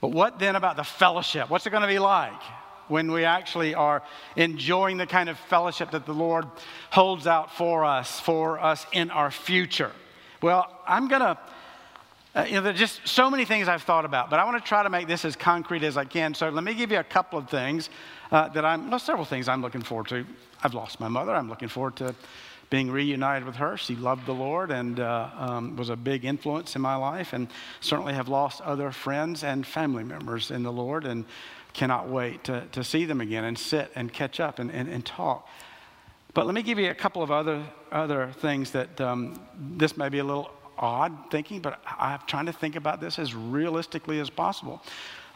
But 0.00 0.08
what 0.08 0.38
then 0.38 0.56
about 0.56 0.76
the 0.76 0.84
fellowship? 0.84 1.48
What's 1.48 1.66
it 1.66 1.70
going 1.70 1.82
to 1.82 1.88
be 1.88 1.98
like 1.98 2.42
when 2.88 3.10
we 3.10 3.24
actually 3.24 3.74
are 3.74 4.02
enjoying 4.36 4.98
the 4.98 5.06
kind 5.06 5.28
of 5.28 5.38
fellowship 5.38 5.92
that 5.92 6.04
the 6.04 6.12
Lord 6.12 6.44
holds 6.90 7.26
out 7.26 7.56
for 7.56 7.84
us, 7.84 8.20
for 8.20 8.60
us 8.60 8.86
in 8.92 9.10
our 9.10 9.30
future? 9.30 9.92
Well, 10.42 10.70
I'm 10.86 11.08
going 11.08 11.22
to. 11.22 11.38
Uh, 12.36 12.44
you 12.48 12.54
know, 12.54 12.62
there's 12.62 12.80
just 12.80 13.06
so 13.06 13.30
many 13.30 13.44
things 13.44 13.68
I've 13.68 13.84
thought 13.84 14.04
about, 14.04 14.28
but 14.28 14.40
I 14.40 14.44
want 14.44 14.60
to 14.60 14.68
try 14.68 14.82
to 14.82 14.90
make 14.90 15.06
this 15.06 15.24
as 15.24 15.36
concrete 15.36 15.84
as 15.84 15.96
I 15.96 16.04
can. 16.04 16.34
So 16.34 16.48
let 16.48 16.64
me 16.64 16.74
give 16.74 16.90
you 16.90 16.98
a 16.98 17.04
couple 17.04 17.38
of 17.38 17.48
things 17.48 17.90
uh, 18.32 18.48
that 18.48 18.64
I'm, 18.64 18.90
well, 18.90 18.98
several 18.98 19.24
things 19.24 19.46
I'm 19.46 19.62
looking 19.62 19.82
forward 19.82 20.08
to. 20.08 20.26
I've 20.60 20.74
lost 20.74 20.98
my 20.98 21.06
mother. 21.06 21.32
I'm 21.32 21.48
looking 21.48 21.68
forward 21.68 21.94
to 21.96 22.12
being 22.70 22.90
reunited 22.90 23.46
with 23.46 23.56
her. 23.56 23.76
She 23.76 23.96
loved 23.96 24.26
the 24.26 24.34
Lord 24.34 24.70
and 24.70 25.00
uh, 25.00 25.30
um, 25.36 25.76
was 25.76 25.90
a 25.90 25.96
big 25.96 26.24
influence 26.24 26.76
in 26.76 26.82
my 26.82 26.96
life, 26.96 27.32
and 27.32 27.48
certainly 27.80 28.14
have 28.14 28.28
lost 28.28 28.60
other 28.62 28.90
friends 28.90 29.44
and 29.44 29.66
family 29.66 30.04
members 30.04 30.50
in 30.50 30.62
the 30.62 30.72
Lord, 30.72 31.04
and 31.04 31.24
cannot 31.72 32.08
wait 32.08 32.44
to, 32.44 32.66
to 32.72 32.84
see 32.84 33.04
them 33.04 33.20
again 33.20 33.44
and 33.44 33.58
sit 33.58 33.90
and 33.94 34.12
catch 34.12 34.40
up 34.40 34.58
and, 34.58 34.70
and, 34.70 34.88
and 34.88 35.04
talk. 35.04 35.48
But 36.32 36.46
let 36.46 36.54
me 36.54 36.62
give 36.62 36.78
you 36.78 36.90
a 36.90 36.94
couple 36.94 37.22
of 37.22 37.30
other, 37.30 37.62
other 37.92 38.32
things 38.38 38.72
that 38.72 39.00
um, 39.00 39.40
this 39.56 39.96
may 39.96 40.08
be 40.08 40.18
a 40.18 40.24
little 40.24 40.50
odd 40.78 41.30
thinking, 41.30 41.60
but 41.60 41.80
I'm 41.86 42.20
trying 42.26 42.46
to 42.46 42.52
think 42.52 42.76
about 42.76 43.00
this 43.00 43.18
as 43.18 43.34
realistically 43.34 44.18
as 44.20 44.30
possible. 44.30 44.82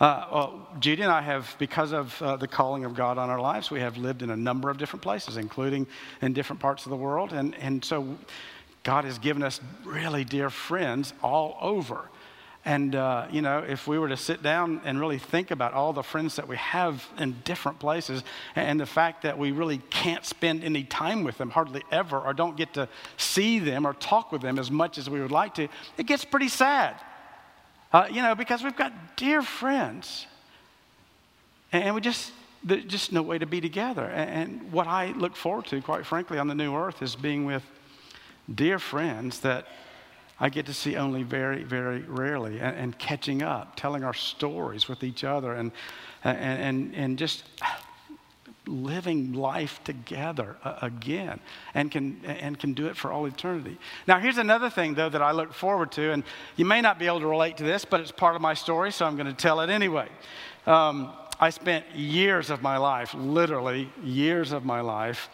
Uh, 0.00 0.26
well, 0.32 0.68
Judy 0.78 1.02
and 1.02 1.10
I 1.10 1.20
have, 1.22 1.56
because 1.58 1.92
of 1.92 2.22
uh, 2.22 2.36
the 2.36 2.46
calling 2.46 2.84
of 2.84 2.94
God 2.94 3.18
on 3.18 3.30
our 3.30 3.40
lives, 3.40 3.68
we 3.68 3.80
have 3.80 3.96
lived 3.96 4.22
in 4.22 4.30
a 4.30 4.36
number 4.36 4.70
of 4.70 4.78
different 4.78 5.02
places, 5.02 5.36
including 5.36 5.88
in 6.22 6.32
different 6.32 6.60
parts 6.60 6.86
of 6.86 6.90
the 6.90 6.96
world. 6.96 7.32
And, 7.32 7.56
and 7.56 7.84
so 7.84 8.16
God 8.84 9.04
has 9.04 9.18
given 9.18 9.42
us 9.42 9.60
really 9.84 10.22
dear 10.22 10.50
friends 10.50 11.12
all 11.20 11.58
over. 11.60 12.08
And, 12.64 12.94
uh, 12.94 13.26
you 13.32 13.42
know, 13.42 13.58
if 13.58 13.88
we 13.88 13.98
were 13.98 14.08
to 14.08 14.16
sit 14.16 14.40
down 14.40 14.82
and 14.84 15.00
really 15.00 15.18
think 15.18 15.50
about 15.50 15.72
all 15.72 15.92
the 15.92 16.02
friends 16.04 16.36
that 16.36 16.46
we 16.46 16.56
have 16.58 17.04
in 17.18 17.34
different 17.42 17.80
places 17.80 18.22
and 18.54 18.78
the 18.78 18.86
fact 18.86 19.22
that 19.22 19.36
we 19.36 19.50
really 19.50 19.78
can't 19.90 20.24
spend 20.24 20.62
any 20.62 20.84
time 20.84 21.24
with 21.24 21.38
them, 21.38 21.50
hardly 21.50 21.82
ever, 21.90 22.20
or 22.20 22.34
don't 22.34 22.56
get 22.56 22.74
to 22.74 22.88
see 23.16 23.58
them 23.58 23.84
or 23.84 23.94
talk 23.94 24.30
with 24.30 24.42
them 24.42 24.60
as 24.60 24.70
much 24.70 24.96
as 24.96 25.10
we 25.10 25.20
would 25.20 25.32
like 25.32 25.54
to, 25.54 25.66
it 25.96 26.06
gets 26.06 26.24
pretty 26.24 26.48
sad. 26.48 27.00
Uh, 27.92 28.06
you 28.10 28.20
know, 28.22 28.34
because 28.34 28.62
we've 28.62 28.76
got 28.76 29.16
dear 29.16 29.42
friends. 29.42 30.26
And 31.72 31.94
we 31.94 32.00
just, 32.00 32.32
there's 32.62 32.84
just 32.84 33.12
no 33.12 33.22
way 33.22 33.38
to 33.38 33.46
be 33.46 33.60
together. 33.60 34.04
And 34.04 34.72
what 34.72 34.86
I 34.86 35.12
look 35.12 35.36
forward 35.36 35.66
to, 35.66 35.80
quite 35.80 36.06
frankly, 36.06 36.38
on 36.38 36.48
the 36.48 36.54
new 36.54 36.74
earth 36.74 37.02
is 37.02 37.16
being 37.16 37.44
with 37.44 37.62
dear 38.52 38.78
friends 38.78 39.40
that 39.40 39.66
I 40.40 40.48
get 40.48 40.66
to 40.66 40.74
see 40.74 40.96
only 40.96 41.22
very, 41.22 41.64
very 41.64 42.00
rarely 42.02 42.60
and, 42.60 42.76
and 42.76 42.98
catching 42.98 43.42
up, 43.42 43.74
telling 43.76 44.04
our 44.04 44.14
stories 44.14 44.88
with 44.88 45.02
each 45.02 45.24
other 45.24 45.54
and, 45.54 45.72
and, 46.24 46.38
and, 46.38 46.94
and 46.94 47.18
just 47.18 47.44
living 48.68 49.32
life 49.32 49.80
together 49.84 50.56
uh, 50.62 50.78
again 50.82 51.40
and 51.74 51.90
can, 51.90 52.20
and 52.24 52.58
can 52.58 52.74
do 52.74 52.86
it 52.86 52.96
for 52.96 53.10
all 53.10 53.26
eternity. 53.26 53.78
Now, 54.06 54.20
here's 54.20 54.38
another 54.38 54.70
thing, 54.70 54.94
though, 54.94 55.08
that 55.08 55.22
I 55.22 55.32
look 55.32 55.52
forward 55.52 55.90
to, 55.92 56.12
and 56.12 56.24
you 56.56 56.64
may 56.64 56.80
not 56.80 56.98
be 56.98 57.06
able 57.06 57.20
to 57.20 57.26
relate 57.26 57.56
to 57.58 57.64
this, 57.64 57.84
but 57.84 58.00
it's 58.00 58.12
part 58.12 58.36
of 58.36 58.42
my 58.42 58.54
story, 58.54 58.92
so 58.92 59.06
I'm 59.06 59.16
going 59.16 59.26
to 59.26 59.32
tell 59.32 59.60
it 59.60 59.70
anyway. 59.70 60.08
Um, 60.66 61.12
I 61.40 61.50
spent 61.50 61.86
years 61.94 62.50
of 62.50 62.62
my 62.62 62.76
life, 62.76 63.14
literally 63.14 63.90
years 64.02 64.52
of 64.52 64.64
my 64.64 64.80
life, 64.80 65.30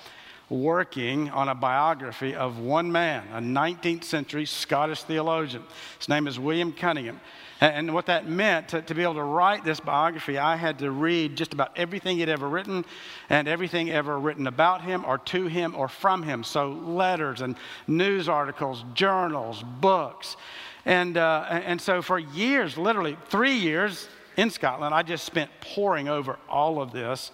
working 0.55 1.31
on 1.31 1.49
a 1.49 1.55
biography 1.55 2.35
of 2.35 2.59
one 2.59 2.91
man, 2.91 3.25
a 3.33 3.41
19th 3.41 4.05
century 4.05 4.47
Scottish 4.47 5.03
theologian. 5.03 5.63
His 5.99 6.09
name 6.09 6.27
is 6.27 6.39
William 6.39 6.73
Cunningham. 6.73 7.21
And 7.61 7.95
what 7.95 8.07
that 8.07 8.29
meant, 8.29 8.69
to, 8.69 8.83
to, 8.83 8.95
be 8.95 9.03
able 9.03 9.15
to 9.15 9.23
write 9.23 9.65
this 9.65 9.81
biography, 9.81 10.39
I 10.39 10.57
had 10.57 10.79
to 10.81 10.91
read 10.91 11.37
just 11.37 11.53
about 11.53 11.73
everything 11.77 12.19
he'd 12.19 12.29
ever 12.29 12.49
written 12.49 12.85
and 13.31 13.49
everything 13.49 13.91
ever 13.91 14.19
written 14.19 14.47
about 14.47 14.83
him 14.83 15.05
or 15.05 15.19
to 15.19 15.47
him 15.47 15.75
or 15.75 15.89
from 15.89 16.23
him. 16.23 16.45
So, 16.45 16.73
letters 16.73 17.41
and 17.41 17.57
news 17.87 18.29
articles, 18.29 18.85
journals, 18.95 19.63
books. 19.81 20.37
And, 20.85 21.17
uh, 21.17 21.47
and 21.49 21.81
so, 21.81 22.03
for 22.03 22.19
years, 22.19 22.77
literally 22.77 23.17
three 23.29 23.55
years 23.55 24.09
in 24.37 24.51
Scotland, 24.51 24.95
I 24.95 25.03
just 25.03 25.25
spent 25.25 25.51
poring 25.61 26.09
over 26.09 26.39
all 26.49 26.81
of 26.81 26.93
this. 26.93 27.31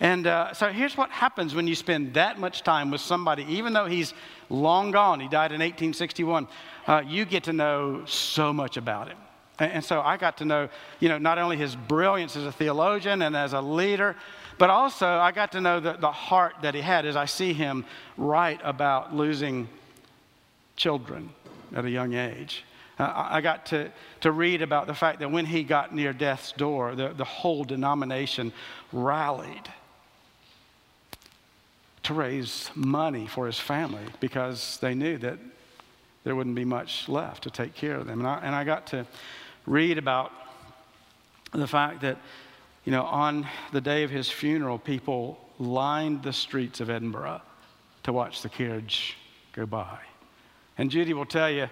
And 0.00 0.26
uh, 0.26 0.52
so, 0.52 0.70
here's 0.70 0.96
what 0.96 1.10
happens 1.10 1.54
when 1.54 1.68
you 1.68 1.74
spend 1.74 2.14
that 2.14 2.38
much 2.38 2.62
time 2.62 2.90
with 2.90 3.00
somebody, 3.00 3.44
even 3.44 3.72
though 3.72 3.86
he's 3.86 4.14
long 4.48 4.90
gone, 4.90 5.20
he 5.20 5.28
died 5.28 5.52
in 5.52 5.60
1861, 5.60 6.48
uh, 6.86 7.02
you 7.06 7.24
get 7.24 7.44
to 7.44 7.52
know 7.52 8.04
so 8.06 8.52
much 8.52 8.76
about 8.76 9.08
him. 9.08 9.18
And 9.58 9.84
so 9.84 10.00
I 10.00 10.16
got 10.16 10.38
to 10.38 10.44
know, 10.44 10.68
you 10.98 11.08
know, 11.08 11.18
not 11.18 11.38
only 11.38 11.56
his 11.56 11.76
brilliance 11.76 12.36
as 12.36 12.44
a 12.44 12.52
theologian 12.52 13.22
and 13.22 13.36
as 13.36 13.52
a 13.52 13.60
leader, 13.60 14.16
but 14.58 14.70
also 14.70 15.06
I 15.06 15.30
got 15.30 15.52
to 15.52 15.60
know 15.60 15.78
the, 15.78 15.92
the 15.94 16.10
heart 16.10 16.54
that 16.62 16.74
he 16.74 16.80
had 16.80 17.06
as 17.06 17.16
I 17.16 17.26
see 17.26 17.52
him 17.52 17.84
write 18.16 18.60
about 18.64 19.14
losing 19.14 19.68
children 20.76 21.30
at 21.74 21.84
a 21.84 21.90
young 21.90 22.14
age. 22.14 22.64
I 23.02 23.40
got 23.40 23.66
to, 23.66 23.90
to 24.20 24.32
read 24.32 24.62
about 24.62 24.86
the 24.86 24.94
fact 24.94 25.20
that 25.20 25.30
when 25.30 25.46
he 25.46 25.62
got 25.62 25.94
near 25.94 26.12
death's 26.12 26.52
door, 26.52 26.94
the, 26.94 27.08
the 27.08 27.24
whole 27.24 27.64
denomination 27.64 28.52
rallied 28.92 29.68
to 32.02 32.14
raise 32.14 32.70
money 32.74 33.26
for 33.26 33.46
his 33.46 33.58
family 33.58 34.04
because 34.20 34.78
they 34.80 34.94
knew 34.94 35.18
that 35.18 35.38
there 36.24 36.34
wouldn't 36.36 36.56
be 36.56 36.64
much 36.64 37.08
left 37.08 37.44
to 37.44 37.50
take 37.50 37.74
care 37.74 37.96
of 37.96 38.06
them. 38.06 38.20
And 38.20 38.28
I, 38.28 38.40
and 38.42 38.54
I 38.54 38.64
got 38.64 38.88
to 38.88 39.06
read 39.66 39.98
about 39.98 40.32
the 41.52 41.66
fact 41.66 42.00
that, 42.02 42.18
you 42.84 42.92
know, 42.92 43.04
on 43.04 43.46
the 43.72 43.80
day 43.80 44.02
of 44.02 44.10
his 44.10 44.28
funeral, 44.28 44.78
people 44.78 45.38
lined 45.58 46.22
the 46.22 46.32
streets 46.32 46.80
of 46.80 46.90
Edinburgh 46.90 47.40
to 48.02 48.12
watch 48.12 48.42
the 48.42 48.48
carriage 48.48 49.16
go 49.52 49.66
by. 49.66 49.98
And 50.78 50.90
Judy 50.90 51.14
will 51.14 51.26
tell 51.26 51.50
you, 51.50 51.68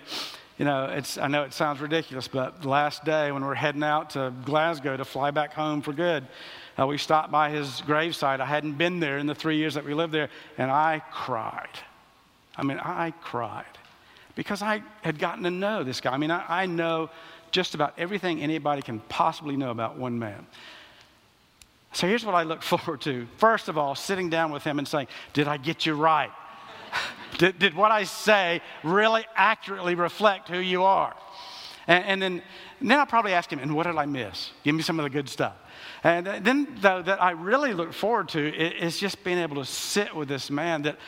you 0.60 0.66
know, 0.66 0.84
it's, 0.84 1.16
I 1.16 1.26
know 1.28 1.44
it 1.44 1.54
sounds 1.54 1.80
ridiculous, 1.80 2.28
but 2.28 2.60
the 2.60 2.68
last 2.68 3.02
day 3.02 3.32
when 3.32 3.42
we're 3.42 3.54
heading 3.54 3.82
out 3.82 4.10
to 4.10 4.30
Glasgow 4.44 4.94
to 4.94 5.06
fly 5.06 5.30
back 5.30 5.54
home 5.54 5.80
for 5.80 5.94
good, 5.94 6.26
uh, 6.78 6.86
we 6.86 6.98
stopped 6.98 7.32
by 7.32 7.48
his 7.48 7.80
gravesite. 7.86 8.40
I 8.40 8.44
hadn't 8.44 8.74
been 8.74 9.00
there 9.00 9.16
in 9.16 9.26
the 9.26 9.34
three 9.34 9.56
years 9.56 9.72
that 9.72 9.86
we 9.86 9.94
lived 9.94 10.12
there, 10.12 10.28
and 10.58 10.70
I 10.70 11.00
cried. 11.12 11.70
I 12.58 12.62
mean, 12.62 12.78
I 12.78 13.14
cried 13.22 13.64
because 14.34 14.60
I 14.60 14.82
had 15.00 15.18
gotten 15.18 15.44
to 15.44 15.50
know 15.50 15.82
this 15.82 15.98
guy. 15.98 16.12
I 16.12 16.18
mean, 16.18 16.30
I, 16.30 16.44
I 16.46 16.66
know 16.66 17.08
just 17.52 17.74
about 17.74 17.94
everything 17.96 18.42
anybody 18.42 18.82
can 18.82 19.00
possibly 19.08 19.56
know 19.56 19.70
about 19.70 19.96
one 19.96 20.18
man. 20.18 20.46
So 21.94 22.06
here's 22.06 22.26
what 22.26 22.34
I 22.34 22.42
look 22.42 22.60
forward 22.74 23.00
to. 23.00 23.26
First 23.38 23.70
of 23.70 23.78
all, 23.78 23.94
sitting 23.94 24.28
down 24.28 24.52
with 24.52 24.64
him 24.64 24.78
and 24.78 24.86
saying, 24.86 25.06
Did 25.32 25.48
I 25.48 25.56
get 25.56 25.86
you 25.86 25.94
right? 25.94 26.30
did, 27.40 27.58
did, 27.58 27.74
what 27.74 27.90
I 27.90 28.04
say 28.04 28.60
really 28.84 29.24
accurately 29.34 29.94
reflect 29.94 30.48
who 30.50 30.58
you 30.58 30.84
are? 30.84 31.16
And, 31.86 32.04
and 32.04 32.22
then, 32.22 32.42
then 32.82 32.98
I'll 32.98 33.06
probably 33.06 33.32
ask 33.32 33.50
him, 33.50 33.58
And 33.58 33.74
what 33.74 33.86
did 33.86 33.96
I 33.96 34.04
miss? 34.04 34.50
Give 34.62 34.74
me 34.74 34.82
some 34.82 35.00
of 35.00 35.04
the 35.04 35.10
good 35.10 35.26
stuff. 35.26 35.54
And 36.04 36.26
then, 36.26 36.68
though, 36.82 37.00
that 37.00 37.22
I 37.22 37.30
really 37.30 37.72
look 37.72 37.94
forward 37.94 38.28
to 38.30 38.54
is 38.54 38.98
just 38.98 39.24
being 39.24 39.38
able 39.38 39.56
to 39.56 39.64
sit 39.64 40.14
with 40.14 40.28
this 40.28 40.50
man 40.50 40.82
that 40.82 40.98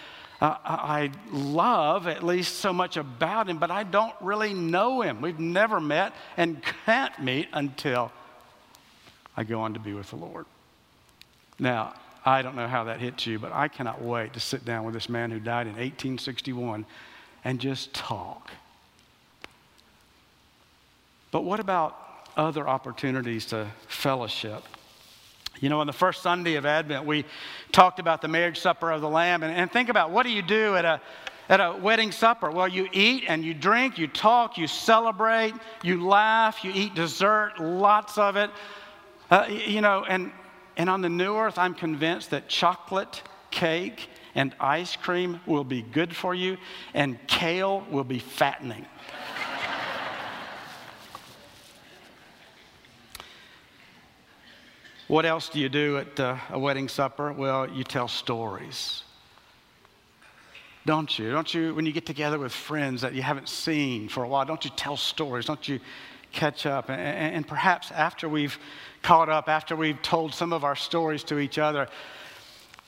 uh, 0.40 0.56
I 0.64 1.10
love 1.30 2.06
at 2.06 2.22
least 2.22 2.60
so 2.60 2.72
much 2.72 2.96
about 2.96 3.50
him, 3.50 3.58
but 3.58 3.70
I 3.70 3.84
don't 3.84 4.14
really 4.22 4.54
know 4.54 5.02
him. 5.02 5.20
We've 5.20 5.38
never 5.38 5.80
met 5.80 6.14
and 6.38 6.62
can't 6.86 7.16
meet 7.20 7.48
until 7.52 8.10
I 9.36 9.44
go 9.44 9.60
on 9.60 9.74
to 9.74 9.80
be 9.80 9.92
with 9.92 10.08
the 10.08 10.16
Lord. 10.16 10.46
Now, 11.58 11.92
I 12.24 12.42
don't 12.42 12.54
know 12.54 12.68
how 12.68 12.84
that 12.84 13.00
hits 13.00 13.26
you, 13.26 13.38
but 13.38 13.52
I 13.52 13.68
cannot 13.68 14.00
wait 14.00 14.34
to 14.34 14.40
sit 14.40 14.64
down 14.64 14.84
with 14.84 14.94
this 14.94 15.08
man 15.08 15.30
who 15.30 15.40
died 15.40 15.66
in 15.66 15.72
1861 15.72 16.86
and 17.44 17.60
just 17.60 17.92
talk. 17.92 18.50
But 21.32 21.42
what 21.42 21.58
about 21.58 21.96
other 22.36 22.68
opportunities 22.68 23.46
to 23.46 23.66
fellowship? 23.88 24.62
You 25.60 25.68
know, 25.68 25.80
on 25.80 25.86
the 25.86 25.92
first 25.92 26.22
Sunday 26.22 26.54
of 26.54 26.64
Advent, 26.64 27.04
we 27.04 27.24
talked 27.72 27.98
about 27.98 28.22
the 28.22 28.28
marriage 28.28 28.60
supper 28.60 28.90
of 28.90 29.00
the 29.00 29.08
Lamb. 29.08 29.42
And, 29.42 29.52
and, 29.52 29.70
think 29.70 29.88
about 29.88 30.10
what 30.10 30.24
do 30.24 30.30
you 30.30 30.42
do 30.42 30.76
at 30.76 30.84
a, 30.84 31.00
at 31.48 31.60
a 31.60 31.76
wedding 31.76 32.12
supper? 32.12 32.50
Well, 32.50 32.68
you 32.68 32.88
eat 32.92 33.24
and 33.28 33.44
you 33.44 33.52
drink, 33.52 33.98
you 33.98 34.06
talk, 34.06 34.58
you 34.58 34.66
celebrate, 34.66 35.54
you 35.82 36.06
laugh, 36.06 36.64
you 36.64 36.72
eat 36.74 36.94
dessert, 36.94 37.58
lots 37.60 38.16
of 38.18 38.36
it. 38.36 38.50
Uh, 39.30 39.46
you 39.48 39.80
know, 39.80 40.04
and, 40.08 40.32
and 40.76 40.88
on 40.88 41.00
the 41.00 41.08
new 41.08 41.36
earth, 41.36 41.58
I'm 41.58 41.74
convinced 41.74 42.30
that 42.30 42.48
chocolate, 42.48 43.22
cake, 43.50 44.08
and 44.34 44.54
ice 44.58 44.96
cream 44.96 45.40
will 45.46 45.64
be 45.64 45.82
good 45.82 46.14
for 46.14 46.34
you, 46.34 46.56
and 46.94 47.18
kale 47.26 47.84
will 47.90 48.04
be 48.04 48.18
fattening. 48.18 48.86
What 55.08 55.26
else 55.26 55.50
do 55.50 55.60
you 55.60 55.68
do 55.68 55.98
at 55.98 56.18
uh, 56.18 56.36
a 56.48 56.58
wedding 56.58 56.88
supper? 56.88 57.32
Well, 57.32 57.68
you 57.68 57.84
tell 57.84 58.08
stories. 58.08 59.02
Don't 60.86 61.18
you? 61.18 61.30
Don't 61.30 61.52
you, 61.52 61.74
when 61.74 61.84
you 61.84 61.92
get 61.92 62.06
together 62.06 62.38
with 62.38 62.50
friends 62.50 63.02
that 63.02 63.12
you 63.12 63.20
haven't 63.20 63.48
seen 63.50 64.08
for 64.08 64.24
a 64.24 64.28
while, 64.28 64.46
don't 64.46 64.64
you 64.64 64.70
tell 64.74 64.96
stories? 64.96 65.44
Don't 65.44 65.68
you 65.68 65.80
catch 66.32 66.64
up? 66.64 66.88
And, 66.88 67.34
and 67.36 67.46
perhaps 67.46 67.90
after 67.92 68.26
we've 68.26 68.58
caught 69.02 69.28
up, 69.28 69.48
after 69.48 69.76
we've 69.76 70.00
told 70.02 70.34
some 70.34 70.52
of 70.52 70.64
our 70.64 70.76
stories 70.76 71.24
to 71.24 71.38
each 71.38 71.58
other, 71.58 71.88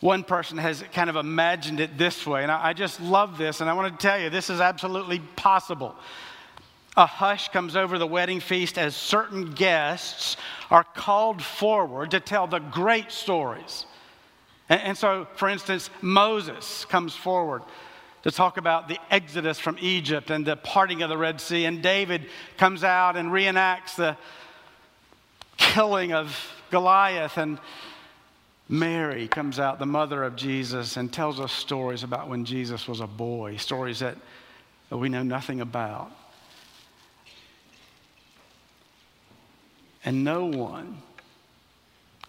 one 0.01 0.23
person 0.23 0.59
has 0.59 0.85
kind 0.93 1.11
of 1.11 1.17
imagined 1.17 1.81
it 1.81 1.97
this 1.97 2.27
way. 2.27 2.43
And 2.43 2.53
I, 2.53 2.73
just 2.73 3.01
love 3.01 3.39
this, 3.39 3.61
and 3.61 3.71
I 3.71 3.73
want 3.73 3.99
to 3.99 4.07
tell 4.07 4.21
you 4.21 4.31
this 4.31 4.51
is 4.51 4.61
absolutely 4.61 5.21
possible 5.37 5.97
a 6.97 7.07
hush 7.07 7.49
comes 7.49 7.75
over 7.75 7.99
the 7.99 8.07
wedding 8.07 8.41
feast 8.41 8.79
as 8.79 8.95
certain 8.95 9.53
guests 9.53 10.37
are 10.71 10.85
called 10.85 11.43
forward 11.43 12.13
to 12.13 12.21
tell 12.21 12.47
the 12.47 12.61
great 12.61 13.11
stories. 13.11 13.87
And, 14.69 14.81
and, 14.81 14.99
so, 14.99 15.27
for 15.35 15.49
instance, 15.49 15.91
Moses 16.01 16.85
comes 16.85 17.15
forward 17.15 17.63
to 18.23 18.31
talk 18.31 18.57
about 18.57 18.89
the 18.89 18.99
exodus 19.11 19.59
from 19.59 19.77
Egypt 19.81 20.31
and 20.31 20.47
the 20.47 20.57
parting 20.57 21.03
of 21.03 21.11
the 21.11 21.19
Red 21.19 21.41
Sea. 21.41 21.65
And 21.65 21.83
David 21.83 22.27
comes 22.57 22.85
out 22.85 23.17
and 23.17 23.31
reenacts 23.31 23.97
the 23.97 24.17
killing 25.73 26.13
of 26.13 26.37
Goliath. 26.71 27.37
And 27.37 27.59
Mary 28.69 29.29
comes 29.29 29.59
out, 29.59 29.79
the 29.79 29.87
mother 29.87 30.23
of 30.25 30.37
Jesus, 30.37 30.97
and 30.97 31.13
tells 31.13 31.41
us 31.41 31.53
stories 31.53 32.03
about 32.03 32.29
when 32.29 32.45
Jesus 32.45 32.89
was 32.89 33.01
a 33.01 33.07
boy, 33.07 33.57
stories 33.57 33.99
that 34.01 34.17
we 34.91 35.09
know 35.09 35.23
nothing 35.23 35.61
about. 35.61 36.11
And 40.05 40.23
no 40.23 40.47
one 40.47 41.03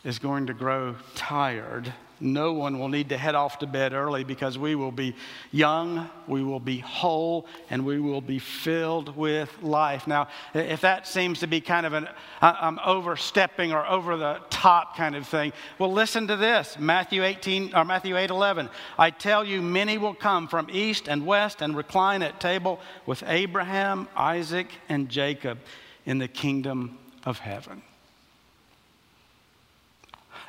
is 0.04 0.20
going 0.20 0.48
to 0.48 0.54
grow 0.54 0.96
tired. 1.16 1.94
No 2.20 2.54
one 2.54 2.80
will 2.80 2.88
need 2.88 3.10
to 3.10 3.18
head 3.18 3.36
off 3.36 3.60
to 3.60 3.68
bed 3.68 3.94
early 3.94 4.24
because 4.24 4.58
we 4.58 4.76
will 4.76 4.92
be 4.92 5.16
young, 5.52 6.10
we 6.28 6.44
will 6.44 6.60
be 6.60 6.80
whole, 6.80 7.46
and 7.70 7.86
we 7.86 8.00
will 8.00 8.22
be 8.22 8.40
filled 8.40 9.16
with 9.16 9.50
life. 9.62 10.08
Now, 10.08 10.30
if 10.54 10.82
that 10.82 11.08
seems 11.08 11.42
to 11.42 11.48
be 11.48 11.62
kind 11.62 11.86
of 11.86 11.94
an 11.94 12.08
I'm 12.42 12.80
overstepping 12.86 13.74
or 13.74 13.86
over 13.86 14.18
the 14.18 14.40
top 14.50 14.96
kind 14.96 15.16
of 15.16 15.28
thing, 15.28 15.52
well, 15.78 15.92
listen 15.92 16.28
to 16.28 16.36
this 16.36 16.78
Matthew 16.80 17.24
18 17.24 17.76
or 17.76 17.84
Matthew 17.84 18.18
8 18.18 18.30
11. 18.30 18.70
I 18.98 19.10
tell 19.10 19.44
you, 19.44 19.62
many 19.62 19.98
will 19.98 20.14
come 20.14 20.48
from 20.48 20.68
east 20.72 21.08
and 21.08 21.26
west 21.26 21.62
and 21.62 21.76
recline 21.76 22.22
at 22.22 22.40
table 22.40 22.80
with 23.06 23.24
Abraham, 23.28 24.08
Isaac, 24.16 24.68
and 24.90 25.10
Jacob 25.10 25.60
in 26.06 26.20
the 26.20 26.28
kingdom 26.28 26.98
of 27.26 27.40
heaven. 27.40 27.82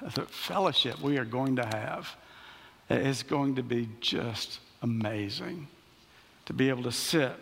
The 0.03 0.23
fellowship 0.23 1.01
we 1.01 1.19
are 1.19 1.25
going 1.25 1.57
to 1.57 1.67
have 1.67 2.15
is 2.91 3.23
going 3.23 3.57
to 3.57 3.63
be 3.63 3.89
just 4.01 4.61
amazing. 4.83 5.69
To 6.47 6.53
be 6.53 6.69
able 6.69 6.85
to 6.85 6.93
sit 6.93 7.33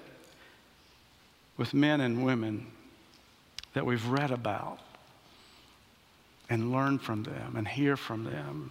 with 1.56 1.74
men 1.74 2.00
and 2.00 2.24
women 2.24 2.66
that 3.74 3.84
we've 3.84 4.06
read 4.06 4.30
about 4.30 4.78
and 6.48 6.72
learn 6.72 6.98
from 6.98 7.22
them 7.22 7.56
and 7.56 7.66
hear 7.66 7.96
from 7.96 8.24
them 8.24 8.70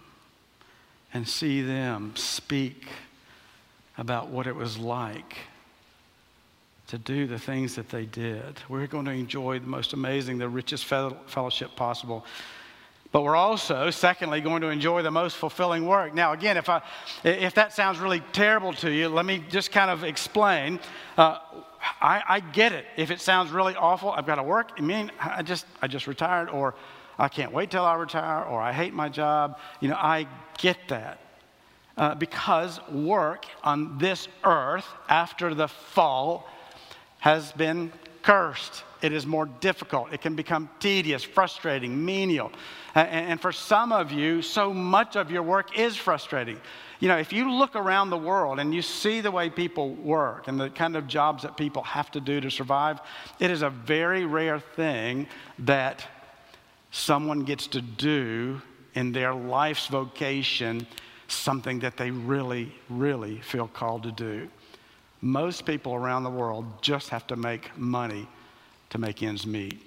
and 1.12 1.28
see 1.28 1.62
them 1.62 2.12
speak 2.16 2.88
about 3.96 4.28
what 4.28 4.46
it 4.46 4.56
was 4.56 4.78
like 4.78 5.36
to 6.88 6.98
do 6.98 7.26
the 7.26 7.38
things 7.38 7.76
that 7.76 7.88
they 7.88 8.04
did. 8.04 8.60
We're 8.68 8.86
going 8.86 9.04
to 9.06 9.12
enjoy 9.12 9.58
the 9.58 9.66
most 9.66 9.92
amazing, 9.92 10.38
the 10.38 10.48
richest 10.48 10.84
fellowship 10.84 11.76
possible. 11.76 12.26
But 13.14 13.22
we're 13.22 13.36
also, 13.36 13.90
secondly, 13.90 14.40
going 14.40 14.62
to 14.62 14.70
enjoy 14.70 15.02
the 15.02 15.10
most 15.12 15.36
fulfilling 15.36 15.86
work. 15.86 16.14
Now, 16.14 16.32
again, 16.32 16.56
if, 16.56 16.68
I, 16.68 16.82
if 17.22 17.54
that 17.54 17.72
sounds 17.72 18.00
really 18.00 18.18
terrible 18.32 18.72
to 18.72 18.90
you, 18.90 19.08
let 19.08 19.24
me 19.24 19.44
just 19.50 19.70
kind 19.70 19.88
of 19.88 20.02
explain. 20.02 20.80
Uh, 21.16 21.38
I, 22.00 22.22
I, 22.28 22.40
get 22.40 22.72
it. 22.72 22.86
If 22.96 23.12
it 23.12 23.20
sounds 23.20 23.52
really 23.52 23.76
awful, 23.76 24.10
I've 24.10 24.26
got 24.26 24.34
to 24.34 24.42
work. 24.42 24.72
I 24.76 24.80
mean, 24.80 25.12
I 25.20 25.42
just, 25.42 25.64
I 25.80 25.86
just 25.86 26.08
retired, 26.08 26.50
or 26.50 26.74
I 27.16 27.28
can't 27.28 27.52
wait 27.52 27.70
till 27.70 27.84
I 27.84 27.94
retire, 27.94 28.42
or 28.46 28.60
I 28.60 28.72
hate 28.72 28.92
my 28.92 29.08
job. 29.08 29.60
You 29.78 29.90
know, 29.90 29.96
I 29.96 30.26
get 30.58 30.78
that. 30.88 31.20
Uh, 31.96 32.16
because 32.16 32.80
work 32.88 33.46
on 33.62 33.96
this 33.98 34.26
earth 34.42 34.88
after 35.08 35.54
the 35.54 35.68
fall 35.68 36.48
has 37.20 37.52
been 37.52 37.92
cursed. 38.24 38.84
It 39.02 39.12
is 39.12 39.26
more 39.26 39.46
difficult. 39.60 40.12
It 40.12 40.22
can 40.22 40.34
become 40.34 40.70
tedious, 40.80 41.22
frustrating, 41.22 42.04
menial. 42.04 42.50
And 42.94 43.38
for 43.38 43.52
some 43.52 43.92
of 43.92 44.12
you, 44.12 44.40
so 44.40 44.72
much 44.72 45.14
of 45.14 45.30
your 45.30 45.42
work 45.42 45.78
is 45.78 45.94
frustrating. 45.94 46.58
You 47.00 47.08
know, 47.08 47.18
if 47.18 47.32
you 47.32 47.52
look 47.52 47.76
around 47.76 48.08
the 48.08 48.16
world 48.16 48.60
and 48.60 48.74
you 48.74 48.80
see 48.80 49.20
the 49.20 49.30
way 49.30 49.50
people 49.50 49.94
work 49.94 50.48
and 50.48 50.58
the 50.58 50.70
kind 50.70 50.96
of 50.96 51.06
jobs 51.06 51.42
that 51.42 51.58
people 51.58 51.82
have 51.82 52.10
to 52.12 52.20
do 52.20 52.40
to 52.40 52.50
survive, 52.50 53.00
it 53.40 53.50
is 53.50 53.60
a 53.60 53.68
very 53.68 54.24
rare 54.24 54.58
thing 54.58 55.26
that 55.58 56.06
someone 56.92 57.44
gets 57.44 57.66
to 57.66 57.82
do 57.82 58.62
in 58.94 59.12
their 59.12 59.34
life's 59.34 59.88
vocation 59.88 60.86
something 61.26 61.80
that 61.80 61.96
they 61.96 62.10
really, 62.10 62.72
really 62.88 63.40
feel 63.40 63.68
called 63.68 64.04
to 64.04 64.12
do. 64.12 64.48
Most 65.24 65.64
people 65.64 65.94
around 65.94 66.24
the 66.24 66.30
world 66.30 66.66
just 66.82 67.08
have 67.08 67.26
to 67.28 67.36
make 67.36 67.74
money 67.78 68.28
to 68.90 68.98
make 68.98 69.22
ends 69.22 69.46
meet. 69.46 69.80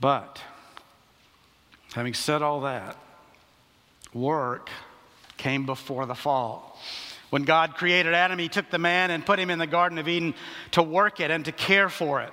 But, 0.00 0.42
having 1.92 2.14
said 2.14 2.42
all 2.42 2.62
that, 2.62 2.96
work 4.12 4.70
came 5.36 5.66
before 5.66 6.04
the 6.04 6.16
fall. 6.16 6.76
When 7.30 7.44
God 7.44 7.76
created 7.76 8.12
Adam, 8.12 8.40
He 8.40 8.48
took 8.48 8.70
the 8.70 8.78
man 8.78 9.12
and 9.12 9.24
put 9.24 9.38
him 9.38 9.50
in 9.50 9.60
the 9.60 9.68
Garden 9.68 9.98
of 9.98 10.08
Eden 10.08 10.34
to 10.72 10.82
work 10.82 11.20
it 11.20 11.30
and 11.30 11.44
to 11.44 11.52
care 11.52 11.88
for 11.88 12.22
it. 12.22 12.32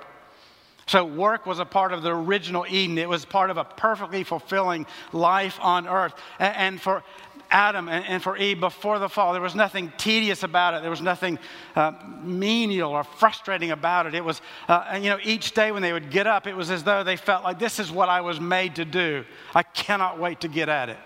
So, 0.87 1.05
work 1.05 1.45
was 1.45 1.59
a 1.59 1.65
part 1.65 1.93
of 1.93 2.01
the 2.01 2.09
original 2.09 2.65
Eden. 2.67 2.97
It 2.97 3.07
was 3.07 3.23
part 3.23 3.49
of 3.49 3.57
a 3.57 3.63
perfectly 3.63 4.23
fulfilling 4.23 4.85
life 5.13 5.57
on 5.61 5.87
earth. 5.87 6.13
And 6.39 6.81
for 6.81 7.03
Adam 7.51 7.89
and 7.89 8.23
for 8.23 8.37
Eve 8.37 8.59
before 8.59 8.97
the 8.97 9.09
fall, 9.09 9.33
there 9.33 9.41
was 9.41 9.55
nothing 9.55 9.91
tedious 9.97 10.43
about 10.43 10.73
it. 10.73 10.81
There 10.81 10.89
was 10.89 11.01
nothing 11.01 11.37
uh, 11.75 11.91
menial 12.23 12.91
or 12.91 13.03
frustrating 13.03 13.71
about 13.71 14.05
it. 14.05 14.15
It 14.15 14.23
was, 14.23 14.41
uh, 14.67 14.97
you 15.01 15.09
know, 15.09 15.19
each 15.21 15.51
day 15.51 15.71
when 15.71 15.81
they 15.81 15.93
would 15.93 16.09
get 16.09 16.27
up, 16.27 16.47
it 16.47 16.55
was 16.55 16.71
as 16.71 16.83
though 16.83 17.03
they 17.03 17.17
felt 17.17 17.43
like 17.43 17.59
this 17.59 17.77
is 17.77 17.91
what 17.91 18.09
I 18.09 18.21
was 18.21 18.39
made 18.39 18.75
to 18.75 18.85
do. 18.85 19.25
I 19.53 19.63
cannot 19.63 20.17
wait 20.17 20.41
to 20.41 20.47
get 20.47 20.69
at 20.69 20.89
it. 20.89 20.97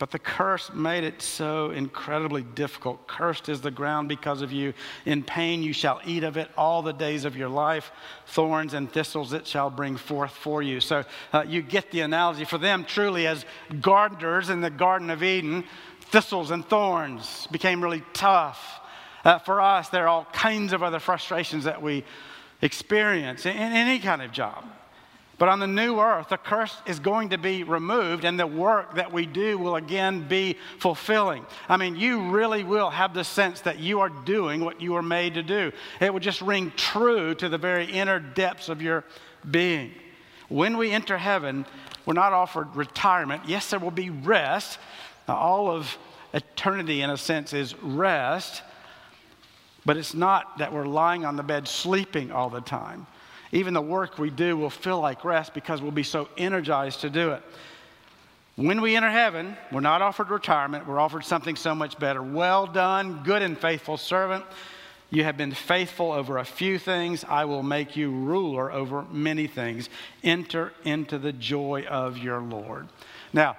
But 0.00 0.10
the 0.10 0.18
curse 0.18 0.72
made 0.72 1.04
it 1.04 1.20
so 1.20 1.72
incredibly 1.72 2.42
difficult. 2.42 3.06
Cursed 3.06 3.50
is 3.50 3.60
the 3.60 3.70
ground 3.70 4.08
because 4.08 4.40
of 4.40 4.50
you. 4.50 4.72
In 5.04 5.22
pain 5.22 5.62
you 5.62 5.74
shall 5.74 6.00
eat 6.06 6.24
of 6.24 6.38
it 6.38 6.50
all 6.56 6.80
the 6.80 6.94
days 6.94 7.26
of 7.26 7.36
your 7.36 7.50
life. 7.50 7.92
Thorns 8.28 8.72
and 8.72 8.90
thistles 8.90 9.34
it 9.34 9.46
shall 9.46 9.68
bring 9.68 9.98
forth 9.98 10.32
for 10.32 10.62
you. 10.62 10.80
So 10.80 11.04
uh, 11.34 11.44
you 11.46 11.60
get 11.60 11.90
the 11.90 12.00
analogy. 12.00 12.46
For 12.46 12.56
them, 12.56 12.86
truly, 12.86 13.26
as 13.26 13.44
gardeners 13.82 14.48
in 14.48 14.62
the 14.62 14.70
Garden 14.70 15.10
of 15.10 15.22
Eden, 15.22 15.64
thistles 16.00 16.50
and 16.50 16.66
thorns 16.66 17.46
became 17.48 17.82
really 17.82 18.02
tough. 18.14 18.80
Uh, 19.22 19.38
for 19.38 19.60
us, 19.60 19.90
there 19.90 20.04
are 20.04 20.08
all 20.08 20.26
kinds 20.32 20.72
of 20.72 20.82
other 20.82 20.98
frustrations 20.98 21.64
that 21.64 21.82
we 21.82 22.04
experience 22.62 23.44
in, 23.44 23.54
in 23.54 23.72
any 23.74 23.98
kind 23.98 24.22
of 24.22 24.32
job. 24.32 24.64
But 25.40 25.48
on 25.48 25.58
the 25.58 25.66
new 25.66 25.98
earth, 25.98 26.28
the 26.28 26.36
curse 26.36 26.76
is 26.84 27.00
going 27.00 27.30
to 27.30 27.38
be 27.38 27.64
removed, 27.64 28.26
and 28.26 28.38
the 28.38 28.46
work 28.46 28.96
that 28.96 29.10
we 29.10 29.24
do 29.24 29.56
will 29.56 29.76
again 29.76 30.28
be 30.28 30.58
fulfilling. 30.78 31.46
I 31.66 31.78
mean, 31.78 31.96
you 31.96 32.28
really 32.28 32.62
will 32.62 32.90
have 32.90 33.14
the 33.14 33.24
sense 33.24 33.62
that 33.62 33.78
you 33.78 34.00
are 34.00 34.10
doing 34.10 34.62
what 34.62 34.82
you 34.82 34.92
were 34.92 35.02
made 35.02 35.32
to 35.34 35.42
do. 35.42 35.72
It 35.98 36.12
will 36.12 36.20
just 36.20 36.42
ring 36.42 36.74
true 36.76 37.34
to 37.36 37.48
the 37.48 37.56
very 37.56 37.90
inner 37.90 38.20
depths 38.20 38.68
of 38.68 38.82
your 38.82 39.02
being. 39.50 39.92
When 40.50 40.76
we 40.76 40.90
enter 40.90 41.16
heaven, 41.16 41.64
we're 42.04 42.12
not 42.12 42.34
offered 42.34 42.76
retirement. 42.76 43.44
Yes, 43.46 43.70
there 43.70 43.80
will 43.80 43.90
be 43.90 44.10
rest. 44.10 44.78
Now, 45.26 45.36
all 45.36 45.70
of 45.70 45.96
eternity, 46.34 47.00
in 47.00 47.08
a 47.08 47.16
sense, 47.16 47.54
is 47.54 47.74
rest. 47.82 48.60
But 49.86 49.96
it's 49.96 50.12
not 50.12 50.58
that 50.58 50.70
we're 50.70 50.84
lying 50.84 51.24
on 51.24 51.36
the 51.36 51.42
bed 51.42 51.66
sleeping 51.66 52.30
all 52.30 52.50
the 52.50 52.60
time. 52.60 53.06
Even 53.52 53.74
the 53.74 53.82
work 53.82 54.18
we 54.18 54.30
do 54.30 54.56
will 54.56 54.70
feel 54.70 55.00
like 55.00 55.24
rest 55.24 55.54
because 55.54 55.82
we'll 55.82 55.90
be 55.90 56.04
so 56.04 56.28
energized 56.36 57.00
to 57.00 57.10
do 57.10 57.32
it. 57.32 57.42
When 58.56 58.80
we 58.80 58.94
enter 58.94 59.10
heaven, 59.10 59.56
we're 59.72 59.80
not 59.80 60.02
offered 60.02 60.28
retirement, 60.30 60.86
we're 60.86 61.00
offered 61.00 61.24
something 61.24 61.56
so 61.56 61.74
much 61.74 61.98
better. 61.98 62.22
Well 62.22 62.66
done, 62.66 63.22
good 63.24 63.42
and 63.42 63.58
faithful 63.58 63.96
servant. 63.96 64.44
You 65.08 65.24
have 65.24 65.36
been 65.36 65.52
faithful 65.52 66.12
over 66.12 66.38
a 66.38 66.44
few 66.44 66.78
things. 66.78 67.24
I 67.24 67.44
will 67.44 67.64
make 67.64 67.96
you 67.96 68.12
ruler 68.12 68.70
over 68.70 69.04
many 69.10 69.48
things. 69.48 69.88
Enter 70.22 70.72
into 70.84 71.18
the 71.18 71.32
joy 71.32 71.84
of 71.88 72.18
your 72.18 72.40
Lord. 72.40 72.86
Now, 73.32 73.56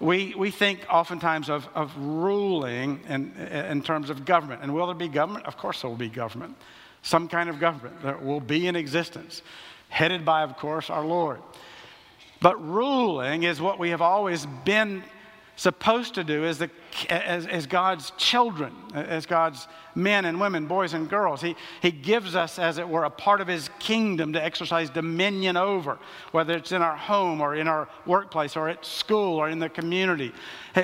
we, 0.00 0.34
we 0.34 0.50
think 0.50 0.86
oftentimes 0.88 1.50
of, 1.50 1.68
of 1.74 1.94
ruling 1.98 3.00
in, 3.06 3.32
in 3.36 3.82
terms 3.82 4.08
of 4.08 4.24
government. 4.24 4.62
And 4.62 4.74
will 4.74 4.86
there 4.86 4.94
be 4.94 5.08
government? 5.08 5.44
Of 5.44 5.58
course, 5.58 5.82
there 5.82 5.90
will 5.90 5.96
be 5.96 6.08
government 6.08 6.56
some 7.04 7.28
kind 7.28 7.48
of 7.48 7.60
government 7.60 8.02
that 8.02 8.24
will 8.24 8.40
be 8.40 8.66
in 8.66 8.74
existence, 8.74 9.42
headed 9.90 10.24
by, 10.24 10.42
of 10.42 10.56
course, 10.56 10.90
our 10.90 11.04
Lord. 11.04 11.40
But 12.40 12.60
ruling 12.66 13.44
is 13.44 13.60
what 13.60 13.78
we 13.78 13.90
have 13.90 14.02
always 14.02 14.46
been 14.64 15.04
supposed 15.56 16.14
to 16.14 16.24
do 16.24 16.44
as, 16.44 16.58
the, 16.58 16.70
as, 17.08 17.46
as, 17.46 17.66
God's 17.66 18.10
children, 18.16 18.72
as 18.92 19.24
God's 19.24 19.68
men 19.94 20.24
and 20.24 20.40
women, 20.40 20.66
boys 20.66 20.94
and 20.94 21.08
girls. 21.08 21.40
He, 21.40 21.54
he 21.80 21.92
gives 21.92 22.34
us, 22.34 22.58
as 22.58 22.78
it 22.78 22.88
were, 22.88 23.04
a 23.04 23.10
part 23.10 23.40
of 23.40 23.46
His 23.46 23.70
kingdom 23.78 24.32
to 24.32 24.42
exercise 24.42 24.90
dominion 24.90 25.56
over, 25.56 25.98
whether 26.32 26.54
it's 26.54 26.72
in 26.72 26.82
our 26.82 26.96
home 26.96 27.40
or 27.40 27.54
in 27.54 27.68
our 27.68 27.88
workplace 28.04 28.56
or 28.56 28.68
at 28.68 28.84
school 28.84 29.36
or 29.36 29.48
in 29.48 29.60
the 29.60 29.68
community. 29.68 30.32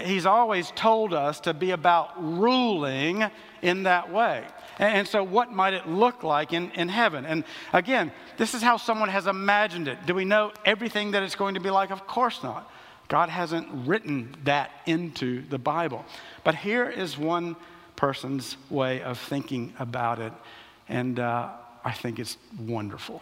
He's 0.05 0.27
always 0.27 0.71
told 0.77 1.15
us 1.15 1.41
to 1.41 1.55
be 1.55 1.73
about 1.73 2.13
ruling 2.17 3.25
in 3.63 3.83
that 3.85 4.13
way. 4.13 4.45
And 4.81 5.07
so, 5.07 5.23
what 5.23 5.53
might 5.53 5.75
it 5.75 5.87
look 5.87 6.23
like 6.23 6.55
in, 6.55 6.71
in 6.71 6.89
heaven? 6.89 7.27
And 7.27 7.45
again, 7.75 8.11
this 8.39 8.55
is 8.55 8.63
how 8.63 8.79
someone 8.79 9.11
has 9.11 9.27
imagined 9.27 9.89
it. 9.89 10.07
Do 10.07 10.15
we 10.15 10.25
know 10.25 10.53
everything 10.65 11.11
that 11.11 11.23
it's 11.23 11.35
going 11.35 11.55
to 11.55 11.61
be 11.61 11.69
like? 11.69 11.91
Of 11.91 12.07
course 12.07 12.43
not. 12.43 12.69
God 13.07 13.29
hasn't 13.29 13.69
written 13.87 14.35
that 14.45 14.71
into 14.87 15.43
the 15.49 15.59
Bible. 15.59 16.07
But 16.45 16.55
here 16.55 16.89
is 16.89 17.19
one 17.19 17.57
person's 17.95 18.57
way 18.71 19.03
of 19.03 19.19
thinking 19.19 19.75
about 19.79 20.19
it, 20.19 20.33
and 20.89 21.21
uh, 21.21 21.51
I 21.85 21.93
think 21.93 22.19
it's 22.19 22.39
wonderful. 22.59 23.21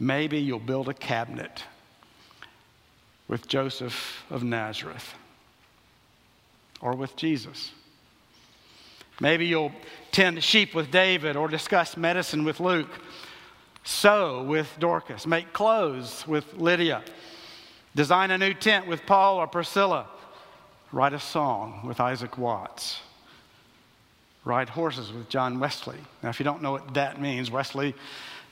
Maybe 0.00 0.38
you'll 0.38 0.58
build 0.58 0.88
a 0.88 0.94
cabinet 0.94 1.62
with 3.28 3.46
Joseph 3.46 4.24
of 4.30 4.42
Nazareth 4.42 5.14
or 6.80 6.96
with 6.96 7.14
Jesus. 7.14 7.70
Maybe 9.20 9.46
you'll 9.46 9.72
tend 10.12 10.42
sheep 10.44 10.74
with 10.74 10.90
David 10.90 11.36
or 11.36 11.48
discuss 11.48 11.96
medicine 11.96 12.44
with 12.44 12.60
Luke, 12.60 12.90
sew 13.82 14.42
with 14.42 14.68
Dorcas, 14.78 15.26
make 15.26 15.52
clothes 15.52 16.26
with 16.26 16.54
Lydia, 16.54 17.02
design 17.94 18.30
a 18.30 18.38
new 18.38 18.52
tent 18.52 18.86
with 18.86 19.06
Paul 19.06 19.38
or 19.38 19.46
Priscilla, 19.46 20.06
write 20.92 21.14
a 21.14 21.20
song 21.20 21.80
with 21.84 21.98
Isaac 21.98 22.36
Watts, 22.36 23.00
ride 24.44 24.68
horses 24.68 25.12
with 25.12 25.28
John 25.30 25.58
Wesley. 25.60 25.98
Now, 26.22 26.28
if 26.28 26.38
you 26.38 26.44
don't 26.44 26.60
know 26.60 26.72
what 26.72 26.92
that 26.94 27.20
means, 27.20 27.50
Wesley 27.50 27.94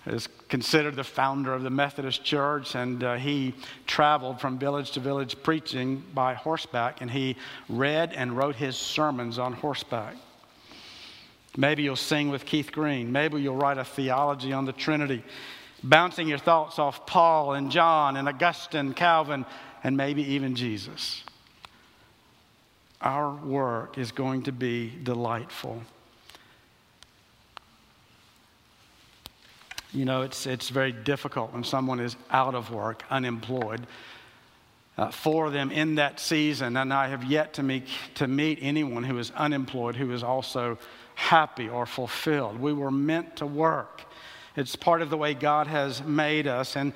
is 0.06 0.28
considered 0.48 0.96
the 0.96 1.04
founder 1.04 1.52
of 1.52 1.62
the 1.62 1.70
Methodist 1.70 2.24
Church, 2.24 2.74
and 2.74 3.04
uh, 3.04 3.14
he 3.16 3.54
traveled 3.86 4.40
from 4.40 4.58
village 4.58 4.92
to 4.92 5.00
village 5.00 5.36
preaching 5.42 6.02
by 6.14 6.34
horseback, 6.34 7.00
and 7.00 7.10
he 7.10 7.36
read 7.68 8.12
and 8.14 8.36
wrote 8.36 8.56
his 8.56 8.76
sermons 8.76 9.38
on 9.38 9.52
horseback. 9.52 10.16
Maybe 11.56 11.84
you'll 11.84 11.96
sing 11.96 12.30
with 12.30 12.44
Keith 12.44 12.72
Green. 12.72 13.12
Maybe 13.12 13.40
you'll 13.40 13.56
write 13.56 13.78
a 13.78 13.84
theology 13.84 14.52
on 14.52 14.64
the 14.64 14.72
Trinity, 14.72 15.22
bouncing 15.82 16.26
your 16.26 16.38
thoughts 16.38 16.78
off 16.78 17.06
Paul 17.06 17.54
and 17.54 17.70
John 17.70 18.16
and 18.16 18.28
Augustine, 18.28 18.92
Calvin, 18.92 19.46
and 19.84 19.96
maybe 19.96 20.22
even 20.32 20.56
Jesus. 20.56 21.22
Our 23.00 23.34
work 23.34 23.98
is 23.98 24.10
going 24.10 24.44
to 24.44 24.52
be 24.52 24.92
delightful. 25.02 25.82
You 29.92 30.04
know, 30.04 30.22
it's, 30.22 30.46
it's 30.46 30.70
very 30.70 30.90
difficult 30.90 31.52
when 31.52 31.62
someone 31.62 32.00
is 32.00 32.16
out 32.30 32.56
of 32.56 32.72
work, 32.72 33.04
unemployed, 33.10 33.86
uh, 34.98 35.10
for 35.10 35.50
them 35.50 35.70
in 35.70 35.96
that 35.96 36.18
season. 36.18 36.76
And 36.76 36.92
I 36.92 37.08
have 37.08 37.22
yet 37.22 37.54
to 37.54 37.62
meet, 37.62 37.86
to 38.16 38.26
meet 38.26 38.58
anyone 38.60 39.04
who 39.04 39.18
is 39.18 39.30
unemployed 39.32 39.94
who 39.94 40.12
is 40.12 40.24
also 40.24 40.78
happy 41.14 41.68
or 41.68 41.86
fulfilled. 41.86 42.60
We 42.60 42.72
were 42.72 42.90
meant 42.90 43.36
to 43.36 43.46
work. 43.46 44.02
It's 44.56 44.76
part 44.76 45.02
of 45.02 45.10
the 45.10 45.16
way 45.16 45.34
God 45.34 45.66
has 45.66 46.02
made 46.04 46.46
us. 46.46 46.76
And 46.76 46.92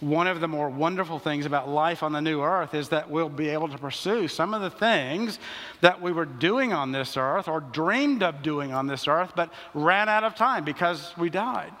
one 0.00 0.26
of 0.26 0.40
the 0.40 0.48
more 0.48 0.70
wonderful 0.70 1.18
things 1.18 1.44
about 1.44 1.68
life 1.68 2.02
on 2.02 2.12
the 2.12 2.22
new 2.22 2.42
earth 2.42 2.72
is 2.72 2.88
that 2.88 3.10
we'll 3.10 3.28
be 3.28 3.50
able 3.50 3.68
to 3.68 3.76
pursue 3.76 4.28
some 4.28 4.54
of 4.54 4.62
the 4.62 4.70
things 4.70 5.38
that 5.82 6.00
we 6.00 6.10
were 6.10 6.24
doing 6.24 6.72
on 6.72 6.90
this 6.90 7.16
earth 7.18 7.48
or 7.48 7.60
dreamed 7.60 8.22
of 8.22 8.42
doing 8.42 8.72
on 8.72 8.86
this 8.86 9.06
earth, 9.06 9.32
but 9.36 9.52
ran 9.74 10.08
out 10.08 10.24
of 10.24 10.34
time 10.34 10.64
because 10.64 11.14
we 11.18 11.28
died. 11.28 11.72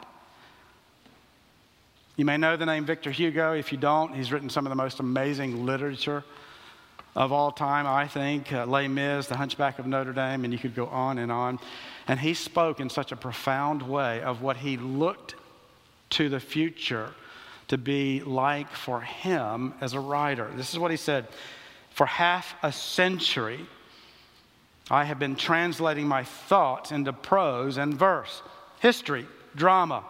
You 2.16 2.26
may 2.26 2.36
know 2.36 2.58
the 2.58 2.66
name 2.66 2.84
Victor 2.84 3.10
Hugo. 3.10 3.54
If 3.54 3.72
you 3.72 3.78
don't, 3.78 4.14
he's 4.14 4.32
written 4.32 4.50
some 4.50 4.66
of 4.66 4.70
the 4.70 4.76
most 4.76 5.00
amazing 5.00 5.64
literature 5.64 6.24
of 7.14 7.32
all 7.32 7.52
time, 7.52 7.86
I 7.86 8.08
think. 8.08 8.52
Uh, 8.52 8.66
Les 8.66 8.88
Mis, 8.88 9.26
The 9.26 9.36
Hunchback 9.36 9.78
of 9.78 9.86
Notre 9.86 10.12
Dame, 10.12 10.44
and 10.44 10.52
you 10.52 10.58
could 10.58 10.74
go 10.74 10.86
on 10.86 11.18
and 11.18 11.30
on. 11.30 11.58
And 12.08 12.18
he 12.18 12.34
spoke 12.34 12.80
in 12.80 12.88
such 12.88 13.12
a 13.12 13.16
profound 13.16 13.82
way 13.82 14.22
of 14.22 14.42
what 14.42 14.56
he 14.56 14.76
looked 14.76 15.34
to 16.10 16.28
the 16.28 16.40
future 16.40 17.12
to 17.68 17.78
be 17.78 18.20
like 18.20 18.70
for 18.70 19.00
him 19.00 19.74
as 19.80 19.94
a 19.94 20.00
writer. 20.00 20.50
This 20.56 20.72
is 20.72 20.78
what 20.78 20.90
he 20.90 20.96
said 20.96 21.26
For 21.90 22.06
half 22.06 22.54
a 22.62 22.72
century, 22.72 23.66
I 24.90 25.04
have 25.04 25.18
been 25.18 25.36
translating 25.36 26.06
my 26.06 26.24
thoughts 26.24 26.92
into 26.92 27.12
prose 27.12 27.76
and 27.76 27.94
verse, 27.94 28.42
history, 28.80 29.26
drama, 29.54 30.04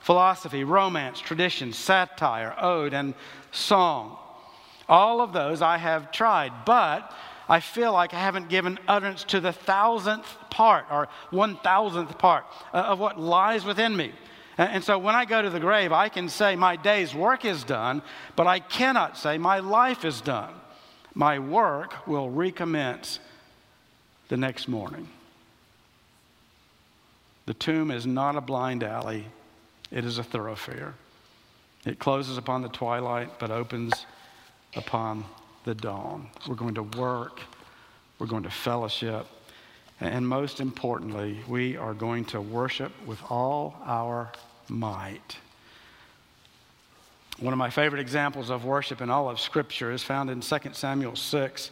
philosophy, 0.00 0.64
romance, 0.64 1.20
tradition, 1.20 1.72
satire, 1.72 2.54
ode, 2.60 2.94
and 2.94 3.14
song. 3.52 4.16
All 4.88 5.20
of 5.20 5.32
those 5.32 5.60
I 5.60 5.76
have 5.76 6.10
tried, 6.10 6.52
but 6.64 7.12
I 7.48 7.60
feel 7.60 7.92
like 7.92 8.14
I 8.14 8.20
haven't 8.20 8.48
given 8.48 8.78
utterance 8.86 9.24
to 9.24 9.40
the 9.40 9.52
thousandth 9.52 10.26
part 10.50 10.86
or 10.90 11.08
one 11.30 11.56
thousandth 11.56 12.18
part 12.18 12.44
uh, 12.72 12.78
of 12.78 12.98
what 12.98 13.18
lies 13.18 13.64
within 13.64 13.96
me. 13.96 14.12
And 14.58 14.82
so 14.82 14.98
when 14.98 15.14
I 15.14 15.24
go 15.24 15.40
to 15.40 15.50
the 15.50 15.60
grave, 15.60 15.92
I 15.92 16.08
can 16.08 16.28
say 16.28 16.56
my 16.56 16.74
day's 16.74 17.14
work 17.14 17.44
is 17.44 17.62
done, 17.62 18.02
but 18.34 18.48
I 18.48 18.58
cannot 18.58 19.16
say 19.16 19.38
my 19.38 19.60
life 19.60 20.04
is 20.04 20.20
done. 20.20 20.52
My 21.14 21.38
work 21.38 22.06
will 22.08 22.28
recommence 22.28 23.20
the 24.28 24.36
next 24.36 24.66
morning. 24.66 25.08
The 27.46 27.54
tomb 27.54 27.90
is 27.90 28.04
not 28.04 28.36
a 28.36 28.40
blind 28.40 28.82
alley, 28.82 29.26
it 29.90 30.04
is 30.04 30.18
a 30.18 30.24
thoroughfare. 30.24 30.94
It 31.86 31.98
closes 31.98 32.36
upon 32.36 32.62
the 32.62 32.68
twilight, 32.68 33.38
but 33.38 33.50
opens 33.50 34.06
upon 34.78 35.24
the 35.64 35.74
dawn. 35.74 36.28
We're 36.48 36.54
going 36.54 36.76
to 36.76 36.82
work, 36.82 37.40
we're 38.18 38.26
going 38.26 38.44
to 38.44 38.50
fellowship, 38.50 39.26
and 40.00 40.26
most 40.26 40.60
importantly, 40.60 41.38
we 41.48 41.76
are 41.76 41.92
going 41.92 42.24
to 42.26 42.40
worship 42.40 42.92
with 43.04 43.20
all 43.28 43.76
our 43.84 44.30
might. 44.68 45.36
One 47.40 47.52
of 47.52 47.58
my 47.58 47.70
favorite 47.70 48.00
examples 48.00 48.50
of 48.50 48.64
worship 48.64 49.00
in 49.00 49.10
all 49.10 49.28
of 49.28 49.38
Scripture 49.38 49.92
is 49.92 50.02
found 50.02 50.30
in 50.30 50.40
2 50.40 50.56
Samuel 50.72 51.16
6. 51.16 51.70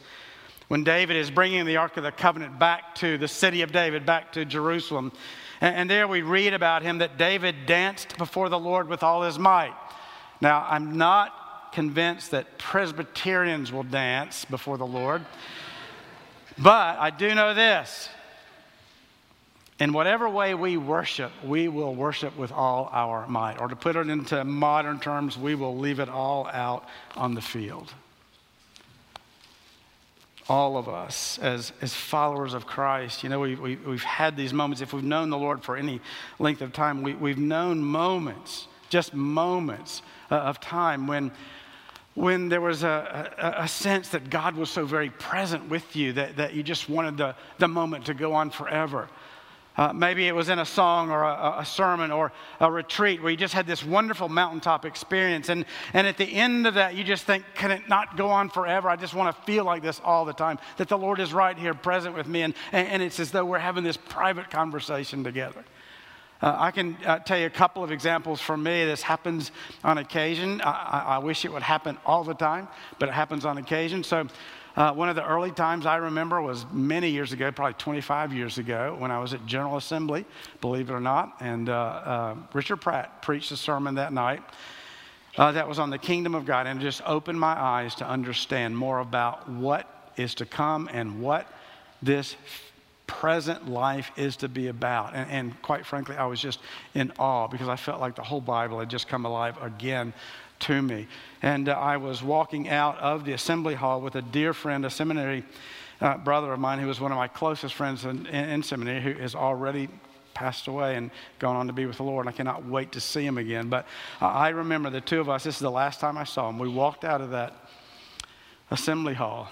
When 0.68 0.82
David 0.82 1.16
is 1.16 1.30
bringing 1.30 1.64
the 1.64 1.76
Ark 1.76 1.96
of 1.96 2.02
the 2.02 2.12
Covenant 2.12 2.58
back 2.58 2.96
to 2.96 3.18
the 3.18 3.28
city 3.28 3.62
of 3.62 3.70
David, 3.72 4.04
back 4.04 4.32
to 4.32 4.44
Jerusalem. 4.44 5.12
And, 5.60 5.88
there 5.88 6.06
we 6.06 6.22
read 6.22 6.54
about 6.54 6.82
him 6.82 6.98
that 6.98 7.16
David 7.16 7.66
danced 7.66 8.18
before 8.18 8.48
the 8.48 8.58
Lord 8.58 8.88
with 8.88 9.02
all 9.02 9.22
his 9.22 9.38
might. 9.38 9.74
Now, 10.40 10.66
I'm 10.68 10.98
not 10.98 11.32
convinced 11.76 12.30
that 12.30 12.56
Presbyterians 12.56 13.70
will 13.70 13.82
dance 13.82 14.46
before 14.46 14.78
the 14.78 14.86
Lord. 14.86 15.22
But 16.56 16.98
I 16.98 17.10
do 17.10 17.34
know 17.34 17.52
this 17.52 18.08
in 19.78 19.92
whatever 19.92 20.26
way 20.26 20.54
we 20.54 20.78
worship, 20.78 21.30
we 21.44 21.68
will 21.68 21.94
worship 21.94 22.34
with 22.38 22.50
all 22.50 22.88
our 22.94 23.26
might. 23.26 23.60
Or 23.60 23.68
to 23.68 23.76
put 23.76 23.94
it 23.94 24.08
into 24.08 24.42
modern 24.42 24.98
terms, 25.00 25.36
we 25.36 25.54
will 25.54 25.76
leave 25.76 26.00
it 26.00 26.08
all 26.08 26.46
out 26.46 26.88
on 27.14 27.34
the 27.34 27.42
field. 27.42 27.92
All 30.48 30.78
of 30.78 30.88
us, 30.88 31.38
as, 31.40 31.74
as 31.82 31.92
followers 31.92 32.54
of 32.54 32.64
Christ, 32.66 33.22
you 33.22 33.28
know, 33.28 33.40
we, 33.40 33.54
we, 33.54 33.76
we've 33.76 34.02
had 34.02 34.34
these 34.34 34.54
moments. 34.54 34.80
If 34.80 34.94
we've 34.94 35.04
known 35.04 35.28
the 35.28 35.36
Lord 35.36 35.62
for 35.62 35.76
any 35.76 36.00
length 36.38 36.62
of 36.62 36.72
time, 36.72 37.02
we, 37.02 37.12
we've 37.12 37.36
known 37.36 37.82
moments, 37.82 38.66
just 38.88 39.12
moments 39.12 40.00
uh, 40.30 40.36
of 40.36 40.58
time 40.58 41.06
when 41.06 41.32
when 42.16 42.48
there 42.48 42.62
was 42.62 42.82
a, 42.82 43.30
a, 43.36 43.64
a, 43.64 43.68
sense 43.68 44.08
that 44.08 44.30
God 44.30 44.56
was 44.56 44.70
so 44.70 44.86
very 44.86 45.10
present 45.10 45.68
with 45.68 45.94
you 45.94 46.14
that, 46.14 46.36
that 46.38 46.54
you 46.54 46.62
just 46.62 46.88
wanted 46.88 47.18
the, 47.18 47.36
the 47.58 47.68
moment 47.68 48.06
to 48.06 48.14
go 48.14 48.32
on 48.32 48.48
forever. 48.48 49.06
Uh, 49.76 49.92
maybe 49.92 50.26
it 50.26 50.34
was 50.34 50.48
in 50.48 50.58
a 50.58 50.64
song 50.64 51.10
or 51.10 51.22
a, 51.22 51.56
a, 51.58 51.64
sermon 51.66 52.10
or 52.10 52.32
a 52.60 52.72
retreat 52.72 53.20
where 53.20 53.30
you 53.30 53.36
just 53.36 53.52
had 53.52 53.66
this 53.66 53.84
wonderful 53.84 54.30
mountaintop 54.30 54.86
experience. 54.86 55.50
And, 55.50 55.66
and 55.92 56.06
at 56.06 56.16
the 56.16 56.24
end 56.24 56.66
of 56.66 56.72
that, 56.74 56.94
you 56.94 57.04
just 57.04 57.24
think, 57.24 57.44
can 57.54 57.70
it 57.70 57.86
not 57.86 58.16
go 58.16 58.30
on 58.30 58.48
forever? 58.48 58.88
I 58.88 58.96
just 58.96 59.12
want 59.12 59.36
to 59.36 59.42
feel 59.42 59.64
like 59.64 59.82
this 59.82 60.00
all 60.02 60.24
the 60.24 60.32
time, 60.32 60.58
that 60.78 60.88
the 60.88 60.96
Lord 60.96 61.20
is 61.20 61.34
right 61.34 61.58
here 61.58 61.74
present 61.74 62.16
with 62.16 62.26
me. 62.26 62.40
And, 62.40 62.54
and, 62.72 62.88
and 62.88 63.02
it's 63.02 63.20
as 63.20 63.30
though 63.30 63.44
we're 63.44 63.58
having 63.58 63.84
this 63.84 63.98
private 63.98 64.48
conversation 64.48 65.22
together. 65.22 65.62
Uh, 66.42 66.54
I 66.58 66.70
can 66.70 66.96
uh, 67.04 67.18
tell 67.20 67.38
you 67.38 67.46
a 67.46 67.50
couple 67.50 67.82
of 67.82 67.90
examples 67.90 68.40
for 68.40 68.56
me. 68.56 68.84
This 68.84 69.02
happens 69.02 69.52
on 69.82 69.98
occasion. 69.98 70.60
I, 70.60 70.70
I, 70.70 70.98
I, 71.14 71.18
wish 71.18 71.44
it 71.44 71.52
would 71.52 71.62
happen 71.62 71.96
all 72.04 72.24
the 72.24 72.34
time, 72.34 72.68
but 72.98 73.08
it 73.08 73.12
happens 73.12 73.46
on 73.46 73.56
occasion. 73.56 74.04
So, 74.04 74.26
uh, 74.76 74.92
one 74.92 75.08
of 75.08 75.16
the 75.16 75.26
early 75.26 75.50
times 75.50 75.86
I 75.86 75.96
remember 75.96 76.42
was 76.42 76.66
many 76.70 77.08
years 77.08 77.32
ago, 77.32 77.50
probably 77.50 77.72
25 77.74 78.34
years 78.34 78.58
ago, 78.58 78.94
when 78.98 79.10
I 79.10 79.18
was 79.18 79.32
at 79.32 79.46
General 79.46 79.78
Assembly, 79.78 80.26
believe 80.60 80.90
it 80.90 80.92
or 80.92 81.00
not. 81.00 81.36
And 81.40 81.70
uh, 81.70 81.72
uh, 81.72 82.34
Richard 82.52 82.76
Pratt 82.76 83.22
preached 83.22 83.50
a 83.52 83.56
sermon 83.56 83.94
that 83.94 84.12
night 84.12 84.42
uh, 85.38 85.52
that 85.52 85.66
was 85.66 85.78
on 85.78 85.88
the 85.88 85.96
kingdom 85.96 86.34
of 86.34 86.44
God 86.44 86.66
and 86.66 86.78
just 86.78 87.00
opened 87.06 87.40
my 87.40 87.58
eyes 87.58 87.94
to 87.96 88.06
understand 88.06 88.76
more 88.76 88.98
about 88.98 89.48
what 89.48 90.12
is 90.18 90.34
to 90.36 90.44
come 90.44 90.90
and 90.92 91.22
what 91.22 91.50
this 92.02 92.36
present 93.06 93.68
life 93.68 94.10
is 94.16 94.36
to 94.36 94.48
be 94.48 94.68
about. 94.68 95.14
And, 95.14 95.30
and, 95.30 95.62
quite 95.62 95.86
frankly, 95.86 96.16
I 96.16 96.26
was 96.26 96.40
just 96.40 96.60
in 96.94 97.12
awe 97.18 97.46
because 97.46 97.68
I 97.68 97.76
felt 97.76 98.00
like 98.00 98.16
the 98.16 98.22
whole 98.22 98.40
Bible 98.40 98.80
had 98.80 98.88
just 98.88 99.08
come 99.08 99.24
alive 99.24 99.56
again 99.62 100.12
to 100.60 100.82
me. 100.82 101.06
And 101.42 101.68
uh, 101.68 101.72
I 101.72 101.96
was 101.96 102.22
walking 102.22 102.68
out 102.68 102.98
of 102.98 103.24
the 103.24 103.32
assembly 103.32 103.74
hall 103.74 104.00
with 104.00 104.14
a 104.16 104.22
dear 104.22 104.52
friend, 104.52 104.84
a 104.84 104.90
seminary 104.90 105.44
uh, 106.00 106.18
brother 106.18 106.52
of 106.52 106.60
mine 106.60 106.78
who 106.78 106.86
was 106.86 107.00
one 107.00 107.12
of 107.12 107.16
my 107.16 107.28
closest 107.28 107.74
friends 107.74 108.04
in, 108.04 108.26
in, 108.26 108.50
in 108.50 108.62
seminary, 108.62 109.00
who 109.00 109.20
has 109.20 109.34
already 109.34 109.88
passed 110.34 110.66
away 110.66 110.96
and 110.96 111.10
gone 111.38 111.56
on 111.56 111.66
to 111.66 111.72
be 111.72 111.86
with 111.86 111.96
the 111.96 112.02
Lord. 112.02 112.26
And 112.26 112.34
I 112.34 112.36
cannot 112.36 112.66
wait 112.66 112.92
to 112.92 113.00
see 113.00 113.24
him 113.24 113.38
again. 113.38 113.68
But 113.68 113.86
I 114.20 114.50
remember 114.50 114.90
the 114.90 115.00
two 115.00 115.20
of 115.20 115.28
us, 115.28 115.44
this 115.44 115.54
is 115.54 115.60
the 115.60 115.70
last 115.70 116.00
time 116.00 116.18
I 116.18 116.24
saw 116.24 116.48
him. 116.48 116.58
We 116.58 116.68
walked 116.68 117.04
out 117.04 117.20
of 117.20 117.30
that 117.30 117.54
assembly 118.70 119.14
hall 119.14 119.48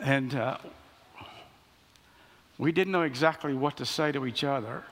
and 0.00 0.34
uh, 0.34 0.56
we 2.58 2.72
didn't 2.72 2.92
know 2.92 3.02
exactly 3.02 3.54
what 3.54 3.76
to 3.78 3.86
say 3.86 4.12
to 4.12 4.26
each 4.26 4.44
other. 4.44 4.84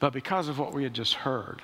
But 0.00 0.12
because 0.12 0.48
of 0.48 0.58
what 0.58 0.72
we 0.72 0.82
had 0.82 0.94
just 0.94 1.14
heard, 1.14 1.62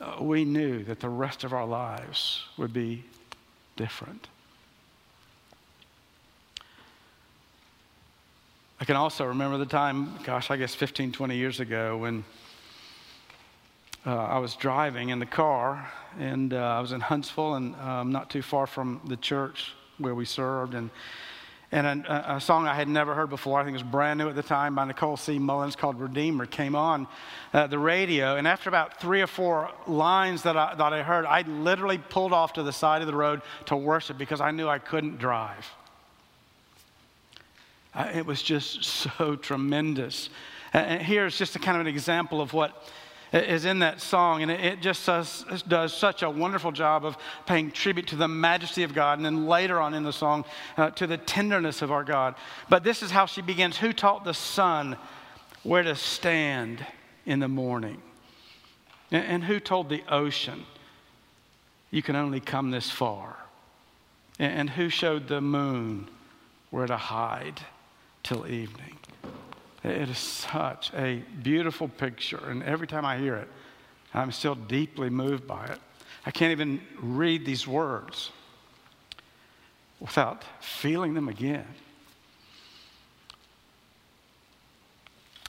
uh, 0.00 0.16
we 0.20 0.44
knew 0.44 0.84
that 0.84 1.00
the 1.00 1.08
rest 1.08 1.44
of 1.44 1.52
our 1.52 1.66
lives 1.66 2.42
would 2.56 2.72
be 2.72 3.04
different. 3.76 4.28
I 8.78 8.84
can 8.84 8.96
also 8.96 9.24
remember 9.24 9.56
the 9.56 9.64
time, 9.64 10.10
gosh, 10.24 10.50
I 10.50 10.56
guess 10.56 10.74
15, 10.74 11.12
20 11.12 11.36
years 11.36 11.60
ago, 11.60 11.96
when 11.96 12.24
uh, 14.06 14.14
I 14.14 14.38
was 14.38 14.54
driving 14.54 15.08
in 15.08 15.18
the 15.18 15.26
car, 15.26 15.90
and 16.18 16.54
uh, 16.54 16.58
I 16.58 16.80
was 16.80 16.92
in 16.92 17.00
Huntsville, 17.00 17.54
and 17.54 17.74
um, 17.76 18.12
not 18.12 18.30
too 18.30 18.42
far 18.42 18.66
from 18.66 19.00
the 19.06 19.16
church 19.16 19.72
where 19.98 20.14
we 20.14 20.24
served, 20.24 20.74
and 20.74 20.90
and 21.72 22.06
a, 22.06 22.36
a, 22.36 22.40
song 22.40 22.68
I 22.68 22.74
had 22.74 22.88
never 22.88 23.14
heard 23.14 23.28
before, 23.28 23.58
I 23.58 23.64
think 23.64 23.74
it 23.74 23.82
was 23.82 23.90
brand 23.90 24.18
new 24.18 24.28
at 24.28 24.36
the 24.36 24.42
time 24.42 24.76
by 24.76 24.84
Nicole 24.84 25.16
C. 25.16 25.36
Mullen 25.38 25.72
called 25.72 26.00
Redeemer, 26.00 26.46
came 26.46 26.76
on 26.76 27.08
uh, 27.52 27.66
the 27.66 27.78
radio. 27.78 28.36
And 28.36 28.46
after 28.46 28.68
about 28.68 29.00
three 29.00 29.20
or 29.20 29.26
four 29.26 29.70
lines 29.88 30.42
that 30.44 30.56
I, 30.56 30.76
that 30.76 30.92
I 30.92 31.02
heard, 31.02 31.26
I 31.26 31.42
literally 31.42 31.98
pulled 31.98 32.32
off 32.32 32.52
to 32.52 32.62
the 32.62 32.72
side 32.72 33.02
of 33.02 33.08
the 33.08 33.16
road 33.16 33.42
to 33.66 33.76
worship 33.76 34.16
because 34.16 34.40
I 34.40 34.52
knew 34.52 34.68
I 34.68 34.78
couldn't 34.78 35.18
drive. 35.18 35.68
Uh, 37.92 38.10
it 38.14 38.24
was 38.24 38.42
just 38.42 38.84
so 38.84 39.34
tremendous. 39.34 40.30
And 40.72 41.02
here's 41.02 41.36
just 41.36 41.56
a 41.56 41.58
kind 41.58 41.76
of 41.76 41.80
an 41.80 41.92
example 41.92 42.40
of 42.40 42.52
what 42.52 42.88
is 43.32 43.64
in 43.64 43.80
that 43.80 44.00
song, 44.00 44.42
and 44.42 44.50
it 44.50 44.80
just 44.80 45.06
does, 45.06 45.92
such 45.92 46.22
a 46.22 46.30
wonderful 46.30 46.72
job 46.72 47.04
of 47.04 47.16
paying 47.46 47.70
tribute 47.70 48.06
to 48.08 48.16
the 48.16 48.28
majesty 48.28 48.82
of 48.82 48.94
God, 48.94 49.18
and 49.18 49.24
then 49.24 49.46
later 49.46 49.80
on 49.80 49.94
in 49.94 50.02
the 50.02 50.12
song, 50.12 50.44
uh, 50.76 50.90
to 50.90 51.06
the 51.06 51.18
tenderness 51.18 51.82
of 51.82 51.90
our 51.90 52.04
God. 52.04 52.34
But 52.68 52.84
this 52.84 53.02
is 53.02 53.10
how 53.10 53.26
she 53.26 53.42
begins 53.42 53.76
Who 53.76 53.92
taught 53.92 54.24
the 54.24 54.34
sun 54.34 54.96
where 55.62 55.82
to 55.82 55.96
stand 55.96 56.86
in 57.26 57.40
the 57.40 57.48
morning. 57.48 58.00
And, 59.10 59.44
who 59.44 59.60
told 59.60 59.88
the 59.88 60.02
ocean, 60.08 60.64
you 61.90 62.02
can 62.02 62.16
only 62.16 62.40
come 62.40 62.70
this 62.70 62.90
far? 62.90 63.36
And 64.38 64.70
who 64.70 64.88
showed 64.88 65.28
the 65.28 65.40
moon 65.40 66.08
where 66.70 66.86
to 66.86 66.96
hide 66.96 67.60
till 68.22 68.46
evening? 68.46 68.98
It 69.86 70.10
is 70.10 70.18
such 70.18 70.92
a 70.94 71.22
beautiful 71.42 71.86
picture, 71.86 72.40
and 72.48 72.62
every 72.64 72.88
time 72.88 73.04
I 73.04 73.18
hear 73.18 73.36
it, 73.36 73.48
I'm 74.12 74.32
still 74.32 74.56
deeply 74.56 75.10
moved 75.10 75.46
by 75.46 75.66
it. 75.66 75.78
I 76.24 76.32
can't 76.32 76.50
even 76.50 76.80
read 77.00 77.46
these 77.46 77.68
words 77.68 78.32
without 80.00 80.42
feeling 80.60 81.14
them 81.14 81.28
again. 81.28 81.66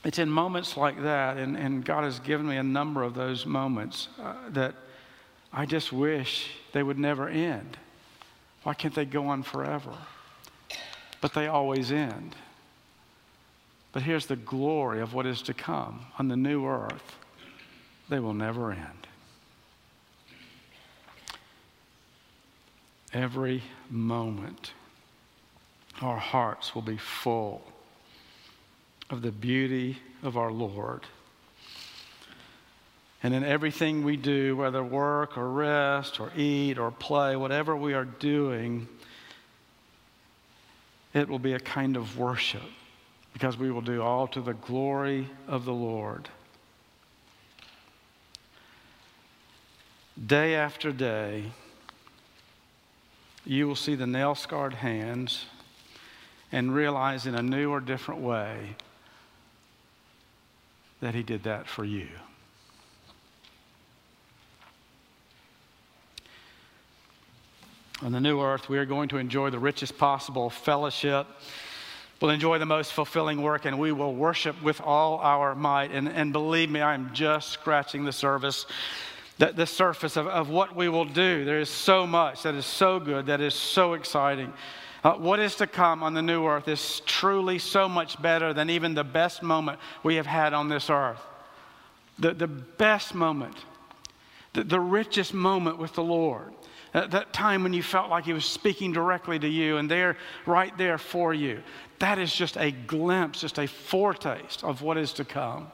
It's 0.04 0.20
in 0.20 0.30
moments 0.30 0.78
like 0.78 1.02
that, 1.02 1.38
and, 1.38 1.58
and 1.58 1.84
God 1.84 2.04
has 2.04 2.20
given 2.20 2.48
me 2.48 2.58
a 2.58 2.64
number 2.64 3.02
of 3.02 3.16
those 3.16 3.46
moments 3.46 4.08
uh, 4.22 4.36
that 4.52 4.76
I 5.52 5.66
just 5.66 5.92
wish 5.92 6.52
they 6.74 6.84
would 6.84 7.00
never 7.00 7.28
end. 7.28 7.76
Why 8.62 8.76
can't 8.76 8.94
they 8.94 9.06
go 9.06 9.28
on 9.28 9.42
forever? 9.42 9.94
But 11.22 11.34
they 11.34 11.48
always 11.48 11.92
end. 11.92 12.36
But 13.98 14.04
here's 14.04 14.28
the 14.28 14.36
glory 14.36 15.02
of 15.02 15.16
what 15.16 15.26
is 15.26 15.42
to 15.42 15.56
come 15.56 16.02
on 16.20 16.28
the 16.28 16.38
new 16.38 16.68
earth 16.68 17.16
they 18.10 18.20
will 18.20 18.36
never 18.36 18.72
end. 18.72 19.08
Every 23.12 23.64
moment, 23.90 24.74
our 26.00 26.18
hearts 26.18 26.76
will 26.76 26.84
be 26.84 26.98
full 26.98 27.64
of 29.10 29.24
the 29.24 29.32
beauty 29.32 29.98
of 30.22 30.38
our 30.38 30.52
Lord. 30.52 31.02
And 33.24 33.34
in 33.34 33.44
everything 33.44 34.04
we 34.04 34.16
do, 34.16 34.56
whether 34.56 34.84
work 34.84 35.40
or 35.40 35.50
rest 35.50 36.20
or 36.20 36.32
eat 36.38 36.78
or 36.78 36.92
play, 36.92 37.36
whatever 37.36 37.76
we 37.76 37.96
are 37.96 38.06
doing, 38.06 38.88
it 41.16 41.28
will 41.28 41.40
be 41.40 41.54
a 41.54 41.60
kind 41.60 41.98
of 41.98 42.20
worship 42.20 42.62
because 43.38 43.56
we 43.56 43.70
will 43.70 43.82
do 43.82 44.02
all 44.02 44.26
to 44.26 44.42
the 44.42 44.56
glory 44.56 45.30
of 45.48 45.64
the 45.64 45.72
Lord. 45.72 46.28
Day 50.26 50.56
after 50.56 50.92
day, 50.92 51.44
you 53.46 53.68
will 53.68 53.76
see 53.76 53.94
the 53.94 54.08
nail 54.08 54.34
scarred 54.34 54.74
hands 54.74 55.46
and 56.52 56.74
realize 56.74 57.28
in 57.28 57.36
a 57.36 57.44
new 57.44 57.70
or 57.70 57.80
different 57.80 58.22
way 58.22 58.76
that 61.02 61.14
He 61.14 61.22
did 61.22 61.44
that 61.44 61.68
for 61.68 61.86
you. 61.86 62.08
On 68.02 68.12
the 68.12 68.20
new 68.20 68.42
earth, 68.42 68.68
we 68.68 68.80
are 68.80 68.86
going 68.86 69.10
to 69.10 69.18
enjoy 69.18 69.52
the 69.52 69.60
richest 69.60 69.96
possible 70.00 70.50
fellowship. 70.50 71.28
We'll 72.20 72.32
enjoy 72.32 72.58
the 72.58 72.66
most 72.66 72.94
fulfilling 72.94 73.42
work, 73.42 73.66
and 73.66 73.78
we 73.78 73.92
will 73.92 74.16
worship 74.16 74.62
with 74.64 74.82
all 74.82 75.20
our 75.20 75.54
might. 75.54 75.92
And, 75.92 76.10
and 76.10 76.34
believe 76.34 76.70
me, 76.70 76.82
I'm 76.82 77.14
just 77.14 77.50
scratching 77.50 78.06
the 78.06 78.12
surface, 78.12 78.66
the, 79.38 79.52
the 79.54 79.68
surface 79.68 80.18
of, 80.18 80.28
of 80.28 80.50
what 80.50 80.76
we 80.76 80.90
will 80.90 81.06
do. 81.06 81.46
There 81.46 81.60
is 81.60 81.70
so 81.70 82.08
much 82.08 82.42
that 82.42 82.56
is 82.56 82.66
so 82.66 83.00
good, 83.00 83.28
that 83.28 83.40
is 83.40 83.54
so 83.54 83.94
exciting. 83.94 84.52
Uh, 85.04 85.14
what 85.14 85.40
is 85.40 85.56
to 85.56 85.68
come 85.68 86.02
on 86.02 86.16
the 86.16 86.22
new 86.24 86.48
earth 86.48 86.68
is 86.68 87.02
truly 87.06 87.60
so 87.60 87.88
much 87.88 88.20
better 88.20 88.52
than 88.52 88.70
even 88.72 88.96
the 88.96 89.04
best 89.04 89.44
moment 89.44 89.80
we 90.02 90.16
have 90.16 90.26
had 90.26 90.54
on 90.54 90.70
this 90.70 90.90
earth. 90.90 91.22
The, 92.18 92.34
the 92.34 92.48
best 92.48 93.14
moment, 93.14 93.56
the, 94.54 94.64
the 94.64 94.80
richest 94.80 95.36
moment 95.36 95.78
with 95.78 95.94
the 95.94 96.04
Lord. 96.04 96.52
That, 96.94 97.12
that 97.12 97.34
time 97.34 97.64
when 97.64 97.74
you 97.74 97.84
felt 97.84 98.10
like 98.10 98.26
He 98.26 98.34
was 98.34 98.46
speaking 98.46 98.92
directly 98.94 99.40
to 99.40 99.48
you 99.48 99.78
and 99.78 99.90
there, 99.90 100.18
right 100.46 100.76
there 100.78 100.98
for 100.98 101.34
you. 101.34 101.62
That 102.00 102.20
is 102.20 102.34
just 102.34 102.58
a 102.58 102.72
glimpse, 102.72 103.42
just 103.42 103.58
a 103.58 103.68
foretaste 103.68 104.64
of 104.64 104.82
what 104.82 104.98
is 104.98 105.14
to 105.14 105.26
come. 105.26 105.68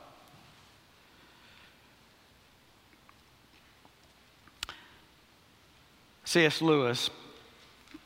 C.S. 6.26 6.62
Lewis 6.62 7.10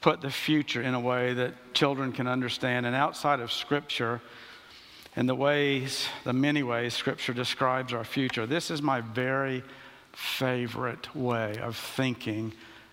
put 0.01 0.21
the 0.21 0.29
future 0.29 0.81
in 0.81 0.93
a 0.93 0.99
way 0.99 1.33
that 1.33 1.73
children 1.73 2.11
can 2.11 2.27
understand. 2.27 2.85
And 2.85 2.95
outside 2.95 3.39
of 3.39 3.51
Scripture 3.51 4.21
and 5.15 5.29
the 5.29 5.35
ways, 5.35 6.07
the 6.23 6.33
many 6.33 6.61
ways 6.61 6.93
Scripture 6.93 7.33
describes 7.33 7.93
our 7.93 8.03
future, 8.03 8.45
this 8.45 8.69
is 8.69 8.81
my 8.81 9.01
very 9.01 9.63
favorite 10.13 11.15
way 11.15 11.57
of 11.59 11.77
thinking 11.77 12.51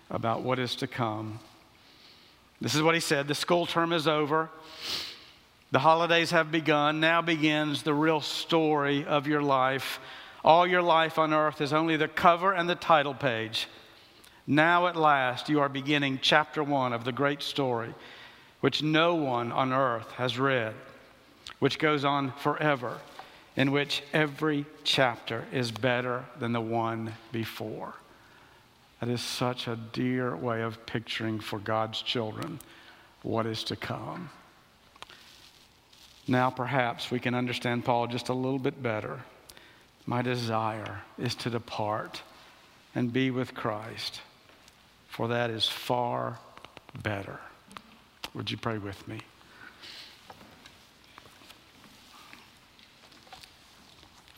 about 0.09 0.41
what 0.41 0.59
is 0.59 0.75
to 0.75 0.87
come. 0.87 1.39
This 2.61 2.75
is 2.75 2.81
what 2.81 2.95
he 2.95 3.01
said 3.01 3.27
the 3.27 3.35
school 3.35 3.65
term 3.65 3.91
is 3.93 4.07
over. 4.07 4.49
The 5.71 5.79
holidays 5.79 6.31
have 6.31 6.51
begun. 6.51 6.99
Now 6.99 7.21
begins 7.21 7.83
the 7.83 7.93
real 7.93 8.21
story 8.21 9.03
of 9.05 9.27
your 9.27 9.41
life. 9.41 9.99
All 10.43 10.65
your 10.65 10.81
life 10.81 11.17
on 11.17 11.33
earth 11.33 11.59
is 11.59 11.73
only 11.73 11.97
the 11.97 12.07
cover 12.07 12.53
and 12.53 12.69
the 12.69 12.75
title 12.75 13.13
page. 13.13 13.67
Now, 14.47 14.85
at 14.87 14.95
last, 14.95 15.49
you 15.49 15.59
are 15.59 15.69
beginning 15.69 16.19
chapter 16.21 16.63
one 16.63 16.93
of 16.93 17.03
the 17.03 17.11
great 17.11 17.41
story, 17.41 17.93
which 18.61 18.83
no 18.83 19.15
one 19.15 19.51
on 19.51 19.73
earth 19.73 20.11
has 20.11 20.37
read, 20.37 20.75
which 21.57 21.79
goes 21.79 22.05
on 22.05 22.31
forever, 22.33 22.99
in 23.55 23.71
which 23.71 24.03
every 24.13 24.65
chapter 24.83 25.45
is 25.51 25.71
better 25.71 26.25
than 26.39 26.53
the 26.53 26.61
one 26.61 27.13
before. 27.31 27.95
That 29.05 29.11
is 29.11 29.21
such 29.21 29.67
a 29.67 29.75
dear 29.75 30.35
way 30.35 30.63
of 30.63 30.83
picturing 30.87 31.39
for 31.39 31.59
God's 31.59 32.01
children 32.01 32.59
what 33.21 33.45
is 33.45 33.63
to 33.65 33.75
come. 33.75 34.31
Now, 36.27 36.49
perhaps 36.49 37.11
we 37.11 37.19
can 37.19 37.35
understand 37.35 37.85
Paul 37.85 38.07
just 38.07 38.29
a 38.29 38.33
little 38.33 38.57
bit 38.57 38.81
better. 38.81 39.19
My 40.07 40.23
desire 40.23 41.03
is 41.19 41.35
to 41.35 41.51
depart 41.51 42.23
and 42.95 43.13
be 43.13 43.29
with 43.29 43.53
Christ 43.53 44.21
for 45.07 45.27
that 45.27 45.51
is 45.51 45.69
far 45.69 46.39
better. 47.03 47.39
Would 48.33 48.49
you 48.49 48.57
pray 48.57 48.79
with 48.79 49.07
me? 49.07 49.19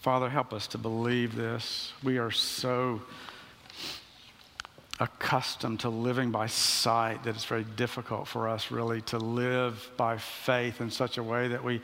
Father, 0.02 0.28
help 0.28 0.52
us 0.52 0.68
to 0.68 0.78
believe 0.78 1.38
this. 1.38 1.94
We 2.04 2.18
are 2.18 2.32
so 2.32 3.02
accustomed 5.00 5.80
to 5.82 5.90
living 5.90 6.32
by 6.32 6.48
sight 6.48 7.24
that 7.24 7.36
it's 7.36 7.46
very 7.46 7.64
difficult 7.76 8.28
for 8.28 8.50
us 8.50 8.72
really 8.72 9.02
to 9.02 9.18
live 9.18 9.90
by 9.96 10.18
faith 10.18 10.82
in 10.82 10.90
such 10.90 11.18
a 11.18 11.24
way 11.24 11.48
that 11.50 11.64
we 11.64 11.82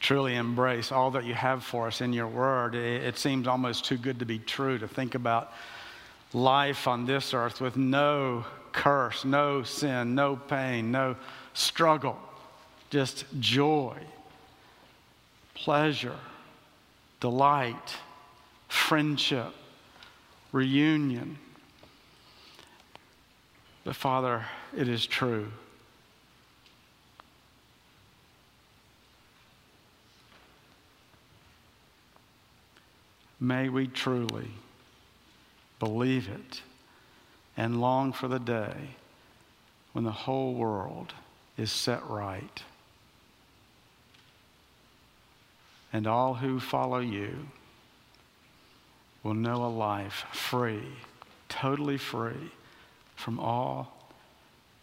truly 0.00 0.34
embrace 0.34 0.90
all 0.90 1.10
that 1.10 1.24
you 1.24 1.34
have 1.34 1.62
for 1.62 1.86
us 1.86 2.00
in 2.00 2.12
your 2.12 2.28
word. 2.28 2.74
It, 2.74 3.18
seems 3.18 3.46
almost 3.46 3.84
too 3.84 3.96
good 3.96 4.18
to 4.18 4.24
be 4.24 4.38
true 4.38 4.78
to 4.78 4.88
think 4.88 5.14
about 5.14 5.52
life 6.32 6.88
on 6.88 7.06
this 7.06 7.32
earth 7.34 7.60
with 7.60 7.76
no 7.76 8.44
curse, 8.72 9.24
no 9.24 9.62
sin, 9.62 10.14
no 10.14 10.36
pain, 10.36 10.90
no 10.90 11.16
struggle, 11.52 12.18
just 12.90 13.24
joy, 13.40 13.96
pleasure, 15.54 16.18
delight, 17.20 17.96
friendship, 18.68 19.54
reunion. 20.52 21.38
But 23.84 23.96
Father, 23.96 24.46
it 24.74 24.88
is 24.88 25.06
true. 25.06 25.48
May 33.38 33.68
we 33.68 33.86
truly 33.86 34.48
believe 35.78 36.28
it, 36.28 36.62
and 37.58 37.78
long 37.78 38.14
for 38.14 38.26
the 38.26 38.38
day 38.38 38.96
when 39.92 40.04
the 40.04 40.12
whole 40.12 40.54
world 40.54 41.12
is 41.58 41.70
set 41.70 42.08
right. 42.08 42.62
And 45.92 46.06
all 46.06 46.34
who 46.34 46.58
follow 46.58 47.00
you 47.00 47.48
will 49.22 49.34
know 49.34 49.64
a 49.64 49.68
life 49.68 50.24
free, 50.32 50.94
totally 51.50 51.98
free 51.98 52.50
from 53.14 53.38
all 53.38 54.10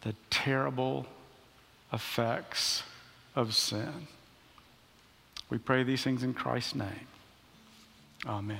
the 0.01 0.15
terrible 0.29 1.05
effects 1.93 2.83
of 3.35 3.53
sin. 3.53 4.07
We 5.49 5.57
pray 5.57 5.83
these 5.83 6.03
things 6.03 6.23
in 6.23 6.33
Christ's 6.33 6.75
name. 6.75 7.07
Amen. 8.25 8.59